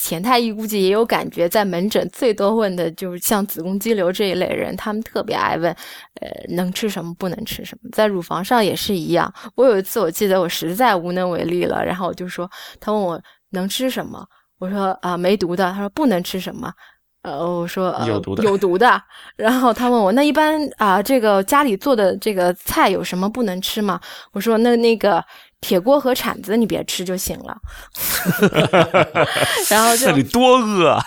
[0.00, 5.72] 钱太医估计也有感觉，在门诊最多问的就是像子宫肌瘤这一类人，他们特别爱问，
[6.20, 9.32] 呃，能吃什么，不能吃什么，在乳房上也是一样。
[9.56, 12.48] 我有一次我记得我实在无能为力了，然后我就说，
[12.78, 13.20] 他问我。
[13.52, 14.26] 能吃什么？
[14.58, 15.72] 我说啊，没毒的。
[15.72, 16.72] 他说不能吃什么？
[17.22, 19.00] 呃，我说有毒的，有毒的。
[19.36, 24.00] 然后他问我，那一般啊，这个家里做的这个菜有什么不能吃吗？
[24.32, 25.24] 我说那那个
[25.60, 27.56] 铁锅和铲子你别吃就行了。
[29.70, 30.98] 然后这里 多饿。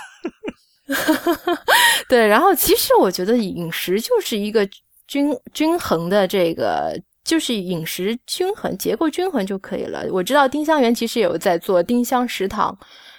[2.08, 4.66] 对，然后其实我觉得饮食就是一个
[5.08, 6.98] 均均衡的这个。
[7.26, 10.06] 就是饮食均衡、结构均衡就可以了。
[10.12, 12.78] 我知道丁香园其实有在做丁香食堂，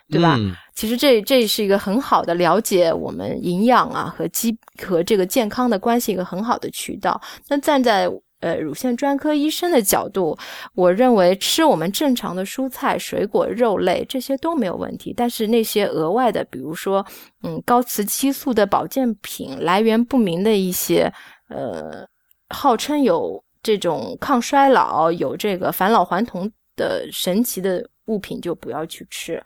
[0.09, 0.39] 对吧？
[0.75, 7.21] 其实这这是一个很好的了解我们营养啊和基和这个健康的关系一个很好的渠道。
[7.49, 8.09] 那站在
[8.41, 10.39] 呃乳腺专科医生的角度，
[10.75, 15.13] 我认为吃我们正常的蔬菜、水果、肉类这些都没有问题。
[15.17, 17.05] 但是那些额外的，比如说
[17.43, 21.13] 嗯高雌激素的保健品，来源不明的一些
[21.49, 22.07] 呃
[22.51, 23.43] 号称有。
[23.67, 29.43] 这种抗衰老、有这个返老还童的神奇的物品就不要去吃。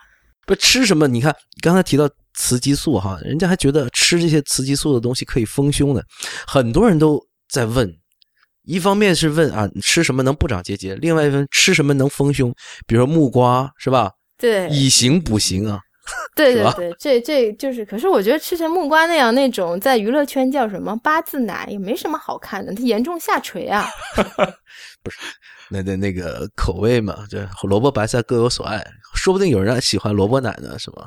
[0.47, 1.09] 不吃什么？
[1.09, 6.03] 你看刚才提到雌激素哈，人家还觉得吃这些雌激素的东西可以丰胸呢。
[6.47, 7.19] 很多人都
[7.49, 7.91] 在问，
[8.65, 10.95] 一方面是问啊，吃什么能不长结节？
[10.97, 12.55] 另外一份吃什么能丰胸？
[12.87, 14.13] 比如说木瓜是吧？
[14.37, 15.81] 对，以形补形啊。
[16.37, 23.89] 对对对，这这就是，可是我觉得吃成木瓜那样那种，在娱乐圈叫什么八字奶，也没什么好看的，它严重下垂啊。
[25.03, 25.19] 不是，
[25.71, 27.39] 那那那个口味嘛，就
[27.69, 28.85] 萝卜白菜各有所爱，
[29.15, 31.07] 说不定有人喜欢萝卜奶呢，是吗？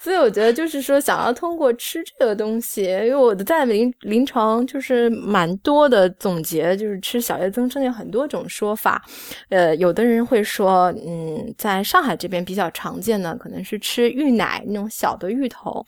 [0.00, 9.04] 所以我觉得就是说，想要通过吃这个东西，因为我的在临临床就是蛮多的总结，就是吃小叶增生有很多种说法。
[9.48, 15.84] 呃，有的人会说，嗯，在上海这边比较常见的可能是吃芋奶那种小的芋头。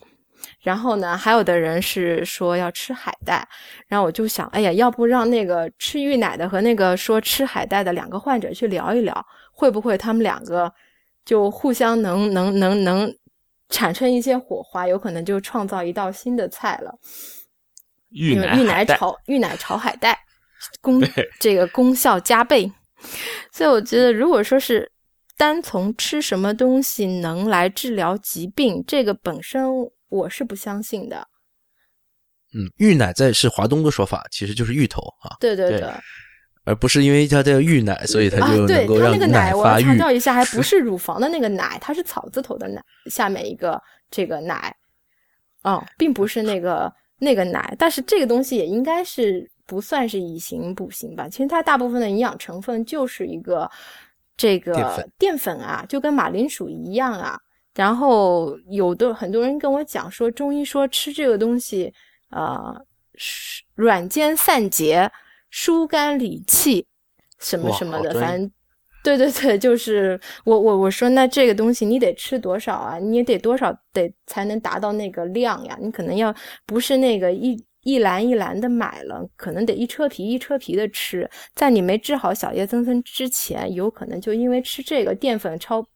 [0.60, 3.46] 然后呢，还有的人是说要吃海带。
[3.86, 10.72] 然后我就想，哎呀，要不让那个吃芋奶的和那个说吃海带的两个患者去聊一聊，会不会他们两个
[11.24, 13.14] 就互相能能能能。
[13.68, 16.94] 产生一些火花，有可能就创造一道新的菜了。
[18.10, 20.18] 芋奶芋奶炒芋奶炒海带，
[20.80, 21.02] 功
[21.38, 22.72] 这个功效加倍。
[23.52, 24.90] 所以我觉得，如果说是
[25.36, 29.64] 单从吃什么东西能来治疗疾病，这个本身
[30.08, 31.28] 我是不相信的。
[32.54, 35.90] 嗯，芋奶在是华东的说法，其实就是芋头啊，对对对对，
[36.68, 39.64] 而不是因为它叫芋奶，所以它啊，就对能够让它那个奶，我。
[39.80, 44.74] 强调一下，还不 是乳房的那个奶，它是草字头的奶下面一个这个奶，
[45.62, 51.26] 哦，并不是那个那个奶，但是这个东西也应该是不算是以形补形吧？
[51.28, 53.70] 其实它大部分的营养成分就是一个
[54.36, 57.40] 这个淀粉淀粉啊，就跟马铃薯一样啊。
[57.74, 61.92] 然后有的很多人跟我讲说，中医说吃这个东西，
[62.30, 62.74] 呃，
[63.14, 65.10] 是软坚散结、
[65.50, 66.86] 疏肝理气，
[67.38, 68.50] 什么什么的，反正。
[69.04, 72.98] 对对对，就是我我我说那这个东西你得吃多少啊？
[72.98, 75.78] 你也得多少得才能达到那个量呀？
[75.80, 76.34] 你可能要
[76.66, 81.30] 不是那个一一篮一篮的买了，可能得一车皮一车皮的吃。
[81.54, 85.86] 在你没治好小叶增生之前，有可能就因为吃这个淀粉超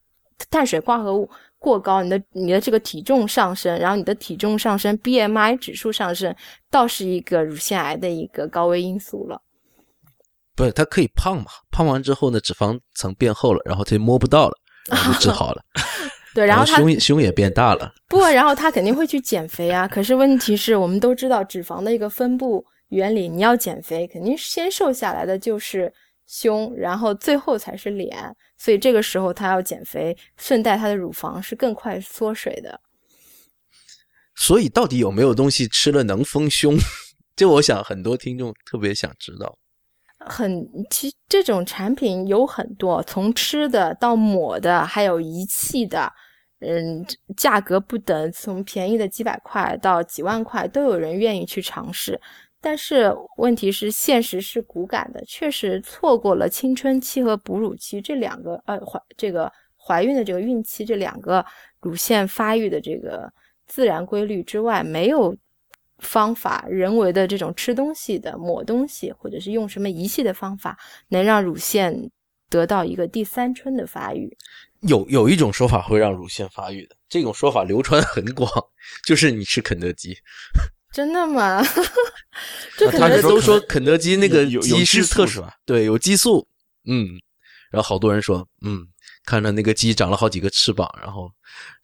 [0.48, 1.28] 碳水化合物
[1.62, 6.34] 过高，你的你的这个体重上升，然后你的体重上升，BMI 指数上升，
[6.68, 9.40] 倒是一个乳腺癌的一个高危因素了。
[10.56, 11.46] 不是，它可以胖嘛？
[11.70, 14.54] 胖完之后呢，脂肪层变厚了，然后它就摸不到了，
[14.90, 15.62] 然后就治好了。
[16.34, 17.92] 对，然后他胸胸也变大了。
[18.08, 19.86] 不，然后他肯定会去减肥啊。
[19.86, 25.92] 可是问题是我们都知道脂肪的一个分布原理，你要减肥，肯定先瘦下来的就是
[26.26, 28.34] 胸，然后最后才是脸。
[28.62, 32.80] 所以这个时候他要减肥，顺带他的乳房是更快缩水的。
[34.36, 36.76] 所以到底有没有东西吃了能丰胸？
[37.34, 39.58] 就我想很多听众特别想知道。
[40.20, 46.12] 很，其实这种产品有很多，从吃的到抹的，还有仪器的，
[46.60, 47.04] 嗯，
[47.36, 52.20] 价格不等，从便宜的几百块到几万块，都有人愿意去尝试。
[52.62, 61.44] 但是问题是，现实是骨感的，确实错过了青春期和哺乳期这两个呃怀这个怀孕的这个孕期这两个
[61.80, 63.30] 乳腺发育的这个
[63.66, 65.36] 自然规律之外，没有
[65.98, 72.10] 方法人为的这种吃东西的抹东西，或者是用什么仪器的方法，能让乳腺
[72.48, 74.36] 得到一个第三春的发育。
[74.82, 78.48] 有有一种说法会让乳腺发育的，这种说法流传很广，
[79.06, 80.16] 就是你吃肯德基，
[80.92, 81.62] 真的吗？
[82.76, 85.42] 这可大能家都说肯肯德基那个有有是特殊？
[85.64, 86.46] 对，有激素，
[86.86, 87.08] 嗯，
[87.70, 88.86] 然后好多人说，嗯，
[89.24, 91.30] 看着那个鸡长了好几个翅膀，然后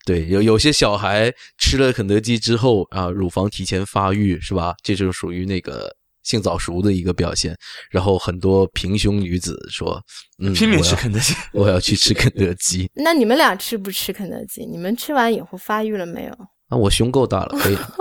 [0.05, 4.75] 对，有有些小孩吃了肯德基之后啊，乳房提前发育是吧？
[4.83, 7.57] 这就是属于那个性早熟的一个表现。
[7.91, 10.03] 然后很多平胸女子说，
[10.39, 11.35] 嗯，拼命吃肯德基。
[11.53, 12.91] 我要去吃肯德基。
[12.97, 14.67] 那你们俩吃不吃肯德基？
[14.67, 16.33] 你们吃完以后发育了没有？
[16.69, 17.95] 啊，我胸够大了，可以了，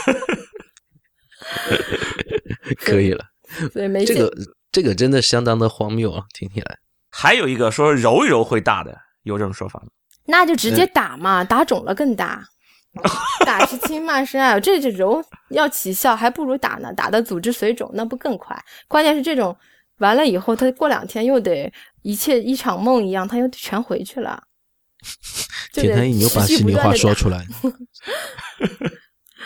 [2.78, 3.24] 可以了。
[3.72, 4.36] 所以没见这个
[4.72, 6.78] 这个真的相当的荒谬啊，听起来。
[7.10, 9.86] 还有一个说揉一揉会大的，有这种说法吗？
[10.26, 12.44] 那就直接打嘛，打肿了更大。
[13.44, 16.92] 打是亲，骂是爱，这这揉要起效，还不如打呢。
[16.94, 18.58] 打的组织水肿，那不更快？
[18.88, 19.56] 关键是这种
[19.98, 21.70] 完了以后，他过两天又得
[22.02, 24.42] 一切一场梦一样，他又全回去了。
[25.72, 27.46] 就得田南，你又把持续心里话不断地打说出来。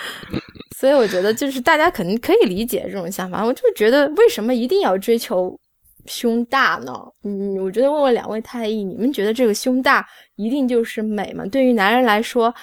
[0.77, 3.45] 所以我觉得，就是大家肯定可以理解这种想法。
[3.45, 5.59] 我就觉得，为什么一定要追求
[6.07, 6.93] 胸大呢？
[7.25, 11.45] 嗯，我觉得问问两位太医，你们觉得这个胸大一定就是美吗？
[11.47, 12.55] 对于男人来说，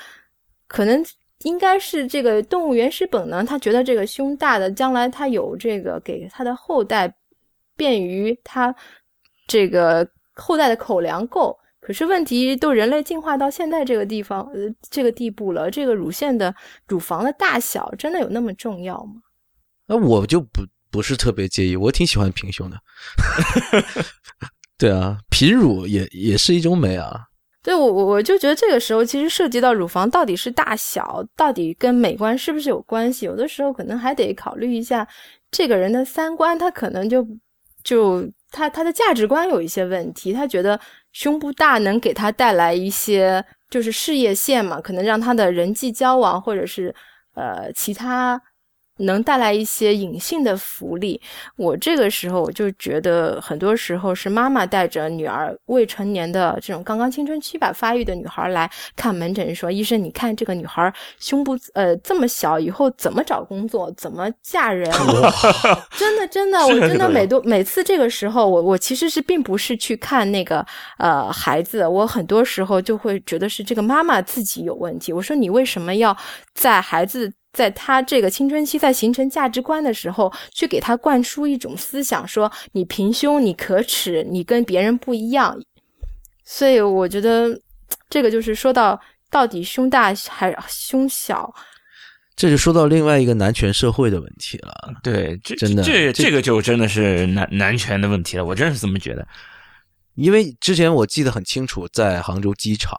[0.68, 1.06] 可能
[1.44, 7.14] 应该是这个动物原始本能，他觉得这个胸大的，将来他有这个给他的后代
[7.76, 8.74] 便于他
[9.48, 11.56] 这个后代的口粮够。
[11.88, 16.54] 可是问题都人类进化到现在这个地方，呃，这个地步了，这个乳腺的
[16.86, 19.22] 乳房的大小真的有那么重要吗？
[19.88, 22.78] 那我就不不是特别介意，我挺喜欢平胸的。
[24.78, 27.22] 对啊，平乳也也是一种美啊。
[27.64, 33.26] 对我我我就觉得这个时候其实涉及到乳房到底是大小，到底跟美观是不是有关系？
[33.26, 35.08] 有的时候可能还得考虑一下
[35.50, 37.26] 这个人的三观，他可能就
[37.82, 40.78] 就他他的价值观有一些问题，他觉得
[41.20, 46.94] 胸部大能给他带来一些就是事业线嘛，可能让他的人际交往或者是
[47.34, 48.40] 呃其他。
[48.98, 51.20] 能带来一些隐性的福利。
[51.56, 64.92] 我这个时候我就觉得，很多时候是妈妈带着女儿未成年的这种刚刚青春期吧发育的女孩来看门诊，说：“医生，你看这个女孩胸部呃这么小，以后怎么找工作，怎么嫁人？
[65.98, 70.66] ”真的真的， 我真的每多每次这个时候，我我其实是并不是去看那个
[70.98, 75.14] 呃孩子，我很多时候就会觉得是这个妈妈自己有问题。
[75.14, 76.16] 我说你为什么要
[76.54, 77.32] 在孩子？
[77.58, 85.60] 在他这个青春期在形成价值观的时候，去给他灌输一种思想，说你平胸，你可耻，你跟别人不一样。
[86.46, 87.60] 所以我觉得，
[88.12, 89.02] 这个就是说到
[89.32, 91.52] 到底胸大还是胸小？
[92.36, 94.72] 这就说到另外一个男权社会的问题了。
[95.02, 99.28] 对，这真的这这这个就真的是男男权的问题了，我真是这么觉得。
[100.14, 102.96] 因为之前我记得很清楚，在杭州机场，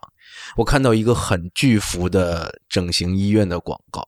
[0.56, 4.02] 我看到一个很巨幅的整形医院的广告，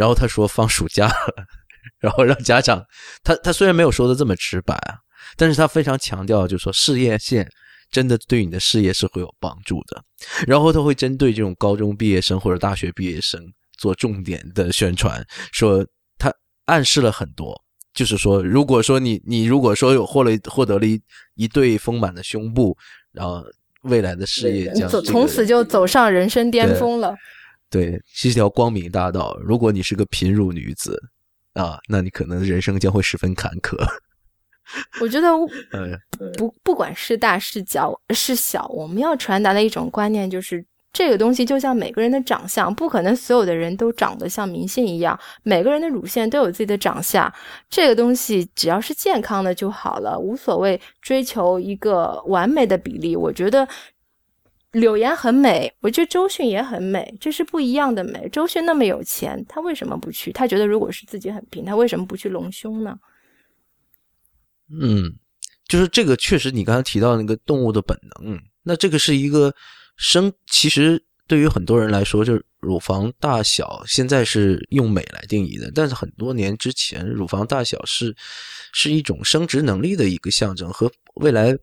[0.00, 1.44] 然后他说放暑假了，
[2.00, 2.82] 然后让家长，
[3.22, 4.96] 他他虽然没有说的这么直白啊，
[5.36, 7.46] 但是他非常强调，就是说事业线
[7.90, 10.02] 真的对你的事业是会有帮助的，
[10.46, 13.38] 然后他会针对这种高中毕业生或者大学毕业生
[13.76, 15.22] 做重点的宣传，
[15.52, 15.86] 说
[16.18, 16.32] 他
[16.64, 17.54] 暗示了很多。
[17.92, 20.98] 就是说，如果说你你如果说有获了获得了一
[21.34, 22.74] 一对丰满的胸部，
[23.12, 23.44] 然后
[23.82, 27.14] 未来的事业将从此就走上人生巅峰了。
[27.70, 29.38] 对，是一条光明大道。
[29.40, 31.00] 如果你是个贫乳女子
[31.54, 33.76] 啊，那你可能人生将会十分坎坷。
[35.00, 35.28] 我觉得，
[36.36, 40.64] 不不管是大是小是小，我们要传达的一种观念就是。
[40.92, 45.16] 这个东西就像每个人的长相，不可能所有的人都长得像明星一样。
[45.44, 47.32] 每个人的乳腺都有自己的长相，
[47.68, 53.14] 这个东西只要是健康的就好了，无所谓追求一个完美的比例。
[53.14, 53.68] 我觉得
[54.72, 58.28] 柳岩很美，我觉得周迅也很美，这是不一样的美。
[58.28, 60.32] 周迅那么有钱，他为什么不去？
[60.32, 62.98] 他觉得如果是自己很平，他为什么不去隆胸呢？
[64.70, 65.16] 嗯，
[65.66, 69.54] 就是这个确实，你刚才提到那个动物的本能，那这个是一个。
[70.02, 78.16] 生其实对于很多人来说，就是乳房大小现在是用美来定义的，但是很多年之前，乳房大小是
[78.72, 81.54] 是一种生殖能力的一个象征和未来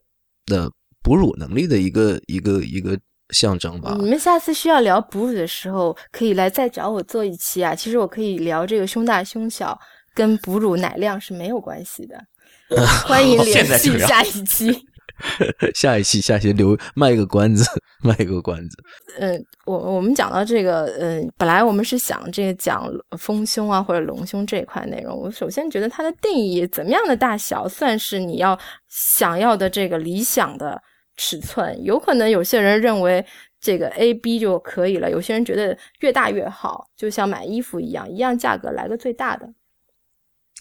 [0.45, 0.72] 的
[1.08, 2.99] 哺乳能力的一个一个一个
[3.34, 3.95] 象征吧。
[3.97, 7.74] 你们下次需要聊哺乳的时候，可以来再找我做一期啊。
[7.74, 9.80] 其实我可以聊这个胸大胸小
[10.14, 12.22] 跟哺乳奶量是没有关系的，
[13.08, 14.86] 欢迎联系下一期。
[15.74, 17.66] 下一期，下一期留卖一个关子，
[18.03, 18.78] 卖一个关子。
[19.18, 22.88] 嗯，我我们讲到这个，嗯，本来我们是想这个讲
[23.18, 25.18] 丰胸啊或者隆胸这一块内容。
[25.18, 28.55] 我首先觉得它的定义，怎么样的大小算是你要
[28.89, 30.80] 想要的这个理想的
[31.18, 31.84] 尺寸？
[31.84, 33.26] 有可能有些人认为
[33.59, 39.51] 这个 A B 就可以了，有些人觉得越大越好，就像买衣服一样，一样价格来个最大的，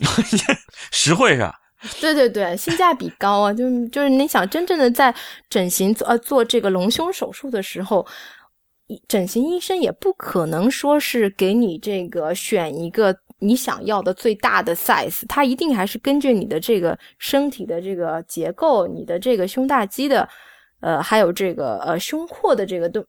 [0.90, 1.54] 实惠是吧？
[2.00, 3.52] 对对对，性价比高啊！
[3.52, 5.14] 就就是你想真正的在
[5.50, 8.04] 整形做呃做这个隆胸手术的时候，
[9.06, 20.28] 整形医生也不可能说是给你这个选一个你想要的最大的 size，它一定还是根据你的这个身体的这个结构、你的这个胸大肌的
[20.80, 23.04] 呃还有这个呃胸廓的这个都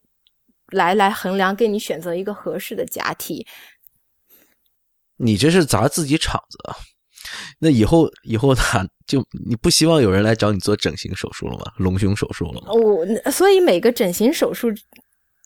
[0.72, 3.48] 来来衡量，给你选择一个合适的假体。
[5.18, 6.76] 你这是砸自己场子啊！
[7.60, 11.72] 那以后以后他就你不希望有人来找你做整形手术了吗？
[11.78, 12.72] 隆胸手术了吗？
[12.74, 14.68] 我所以每个整形手术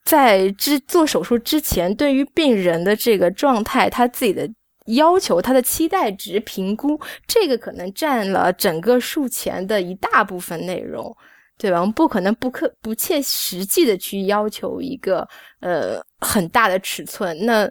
[0.03, 4.49] 在之做手术之前，对于病人的这个状态，他自己的
[4.95, 11.15] 要求，他的期待值评估，这个可能占了整个术前的一大部分内容，
[11.57, 11.79] 对吧？
[11.79, 15.27] 我们不可能不可不切实际的去要求一个
[15.59, 17.69] 呃很大的尺寸，那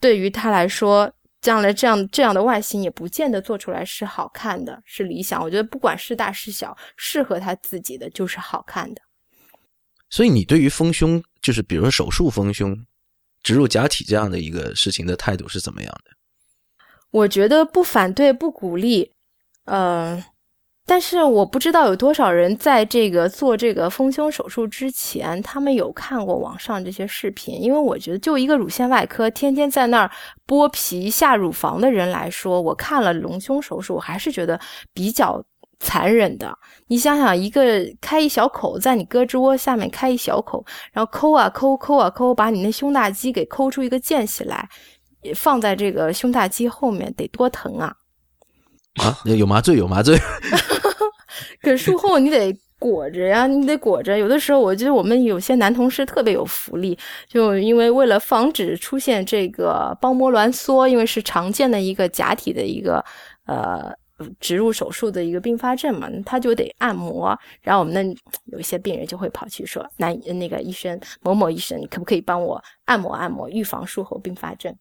[0.00, 1.12] 对于他来说。
[1.40, 5.40] 将来这样这样的外形也不见得做出来是好看的，是理想。
[5.40, 9.00] 我觉得不管是大是小，适合他自己的就是好看的。
[10.10, 12.76] 所以你对于丰胸，就是比如说手术丰胸、
[13.44, 16.10] 植入假体这样的一个事情的态度是怎么样的？
[17.10, 19.12] 我觉得不反对，不鼓励。
[19.64, 20.22] 嗯。
[20.90, 27.62] 但是我不知道有多少人在这个做这个丰胸手术之前，他们有看过网上这些视频。
[27.62, 30.10] 因为我觉得，就一个乳腺外科天天在那儿
[30.46, 34.58] 剥皮下乳房的人来说，我看了隆胸手术，我还是觉得
[34.94, 35.44] 比较
[35.78, 36.56] 残忍的。
[36.86, 44.66] 你想想，一个开一小口，在你胳肢窝下面开一小口，然后抠啊抠，抠啊抠，把你那胸大肌给抠出一个间隙来，
[45.34, 47.94] 放在这个胸大肌后面，得多疼啊！
[49.02, 50.18] 啊，有麻醉，有麻醉。
[51.62, 54.16] 可术后你得裹着呀，你得裹着。
[54.16, 56.96] 有的时候，我觉得我们有些男同事特别有福利，
[57.28, 63.04] 就因为为了防止出现这个包膜挛缩，因为是常见的一个假体的一个
[63.46, 63.92] 呃
[64.40, 67.38] 植入手术的一个并发症嘛，他就得按摩。
[67.60, 68.02] 然后我们的
[68.46, 74.74] 有一些病人就会跑去说：“那那个医生某某医生，你可不可以帮我按摩按摩，预防术后并发症？”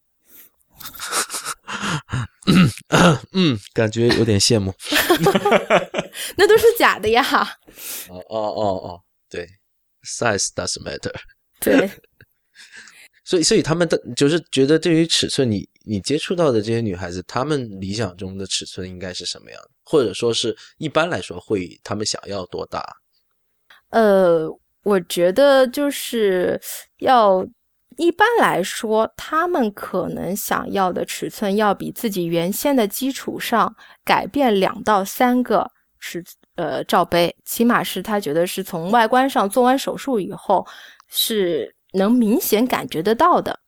[3.34, 4.74] 嗯，感觉有点羡慕。
[6.38, 7.24] 那都是假的呀！
[8.10, 9.48] 哦哦哦哦，对
[10.06, 11.14] ，size does matter。
[11.60, 11.90] 对，
[13.26, 19.70] 所以所以他们的就是觉得，对于尺寸，你你接触到的这些女孩子，她们理想中的尺寸应该是什么样的？
[19.84, 22.84] 或者说是一般来说，会她们想要多大？
[23.90, 24.50] 呃。
[24.84, 26.58] 我觉得就是
[27.00, 27.46] 要
[27.98, 33.76] 一般来说，他们可能想要的尺寸要比自己原先的基础上
[34.06, 35.70] 改变两到三个
[36.00, 36.24] 尺
[36.56, 40.66] 呃罩杯，起码是他觉得是从外观上做完手术以后
[41.08, 43.60] 是能明显感觉得到的。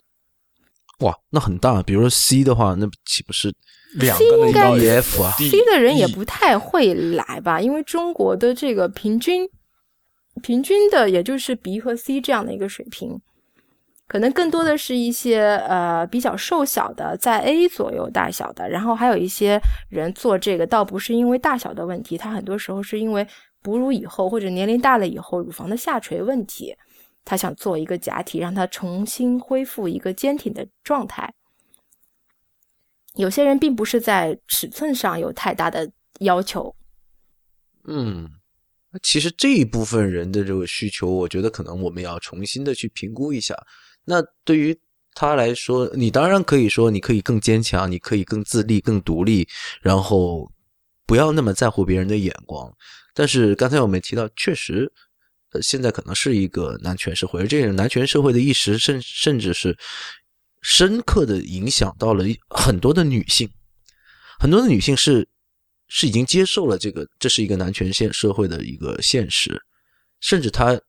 [0.99, 1.81] 哇，那很大。
[1.81, 3.51] 比如说 C 的话，那岂不是
[3.95, 9.49] 两个的应该高 D F 啊？C 的人也不太会来吧，因为中国的这个平均
[10.43, 13.19] 平均的也就是 B 和 C 这样的一个水平，
[14.09, 23.27] 可能更多的是一些呃比较瘦小的，在 A 左右大小的，然后还有一些人做这个倒不是因为大小的问题，他很多时候是因为
[23.61, 26.75] 哺乳以后或者年龄大了以后乳房的下垂问题，
[27.23, 31.31] 他想做一个假体，让它重新恢复一个坚挺的状态。
[33.13, 35.87] 有些人并不是在尺寸上有太大的
[36.21, 36.75] 要求，
[37.85, 38.27] 嗯，
[39.03, 43.55] 其实这一部分人的这个需求，我觉得可能我们要重新的去评估一下。
[44.05, 44.77] 那对于
[45.13, 49.47] 他来说，你当然可以说，你可以更坚强，你可以更自立、更独立，
[49.81, 50.49] 然后
[51.05, 52.71] 不要那么在乎别人的眼光。
[53.13, 54.89] 但是刚才我们提到，确实，
[55.51, 59.77] 呃，现在可能是一个男权社会，而这个男权社会的意识，甚甚至是
[60.61, 63.49] 深刻的影响到了很多的女性，
[64.39, 65.27] 很多的女性是
[65.87, 69.61] 是已经接受了这个，这是一个男权现社会的一个现实，
[70.21, 70.79] 甚至他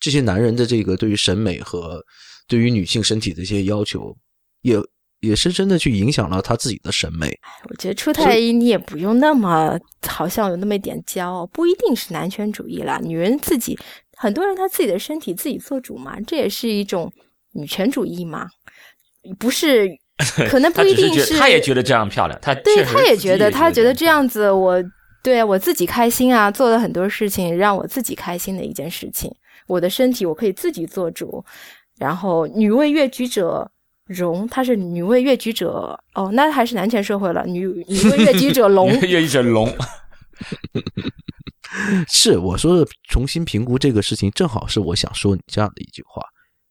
[0.00, 2.04] 这些男人的这个对于审美和
[2.52, 4.14] 对于女性身体的一些要求，
[4.60, 4.76] 也
[5.20, 7.34] 也深深的去影响了她自己的审美。
[7.70, 13.00] 我觉得出太医你也不用那么好像有那么一点骄傲，不一定是男权主义啦。
[13.02, 13.78] 女人自己，
[14.18, 17.10] 很多人她自己的身体自己做主嘛，这也是一种
[17.52, 18.46] 女权主义嘛，
[19.38, 19.88] 不是？
[20.50, 24.84] 可能不一定是他也觉得这样漂亮，他对，他也觉得，他觉得这样样子我，
[25.22, 29.34] 对啊，我自己开心啊，做了很多事情让我自己开心的一件事情。
[29.66, 31.44] 我的身体我可以自己做主，
[32.02, 33.70] 然后女为悦己者
[34.06, 38.90] 容，她是女为悦己者哦，那还是男权社会了，女女为悦己者容。
[39.02, 39.72] 越一整龙，
[42.10, 46.20] 是我说的重新评估这个事情，正好是我想说你这样的一句话，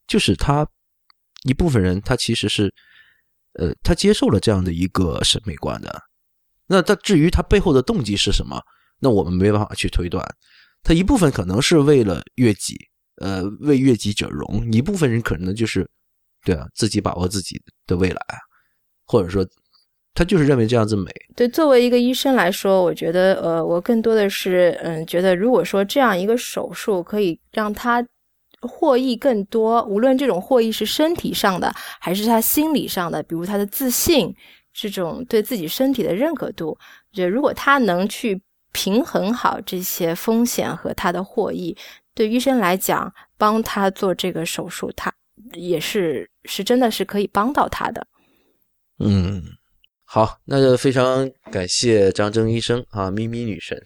[0.06, 0.68] 就是他
[1.48, 2.74] 一部分人他其实是，
[3.54, 6.02] 呃，他接受了这样的一个审美观的。
[6.68, 8.62] 那他至于他背后的动机是什么，
[9.00, 10.26] 那我们没办法去推断。
[10.84, 12.76] 他一部分可能是为了悦己，
[13.22, 15.88] 呃，为悦己者容；一部分人可能就是，
[16.44, 18.22] 对啊，自己把握自己的未来，
[19.06, 19.46] 或者说
[20.14, 21.12] 他就是认为这样子美。
[21.36, 28.06] 对，作为一个医生来说，我觉得，呃，我更多的是，嗯，觉得如果说这样一个手术可以让他
[28.62, 34.36] 获益更多，无论这种获益是身体上的，还是他心理上的，比如他的自信，
[34.74, 38.42] 这种对自己身体的认可度，我觉得如果他能去
[38.74, 41.76] 平衡好这些风险和他的获益，
[42.14, 45.14] 对医生来讲，帮他做这个手术，他
[45.54, 48.06] 也是是真的是可以帮到他的。
[49.00, 49.42] 嗯，
[50.04, 53.82] 好，那就非常感谢张征医生啊，咪咪女神，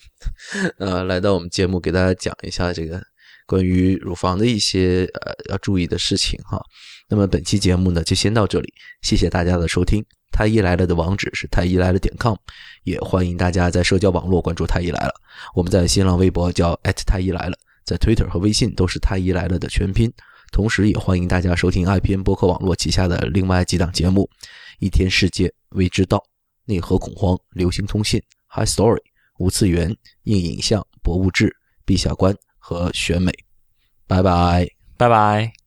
[0.80, 3.02] 呃，来到我们节目给大家讲一下这个
[3.46, 6.62] 关于乳房的一些呃要注意的事情哈。
[7.08, 8.74] 那么本期节目呢就先到这里，
[9.04, 10.04] 谢谢大家的收听。
[10.32, 12.36] 太医来了的网址是太医来了点 com，
[12.84, 15.14] 也欢迎大家在社交网络关注太医来了。
[15.54, 17.56] 我们在新浪微博叫太医来了，
[17.86, 20.12] 在 Twitter 和微信都是太医来了的全拼。
[20.52, 24.30] 同时，也欢迎大家收听 IPN 播客网络旗下的另外几档节目：
[24.80, 26.24] 一天世界、未知道、
[26.66, 29.02] 内核恐慌、流行通信、High Story、
[29.38, 31.56] 无次元、硬影像、博物志、
[31.86, 33.34] 陛下观和选美。
[34.08, 34.68] 拜拜。
[34.98, 35.65] 拜拜。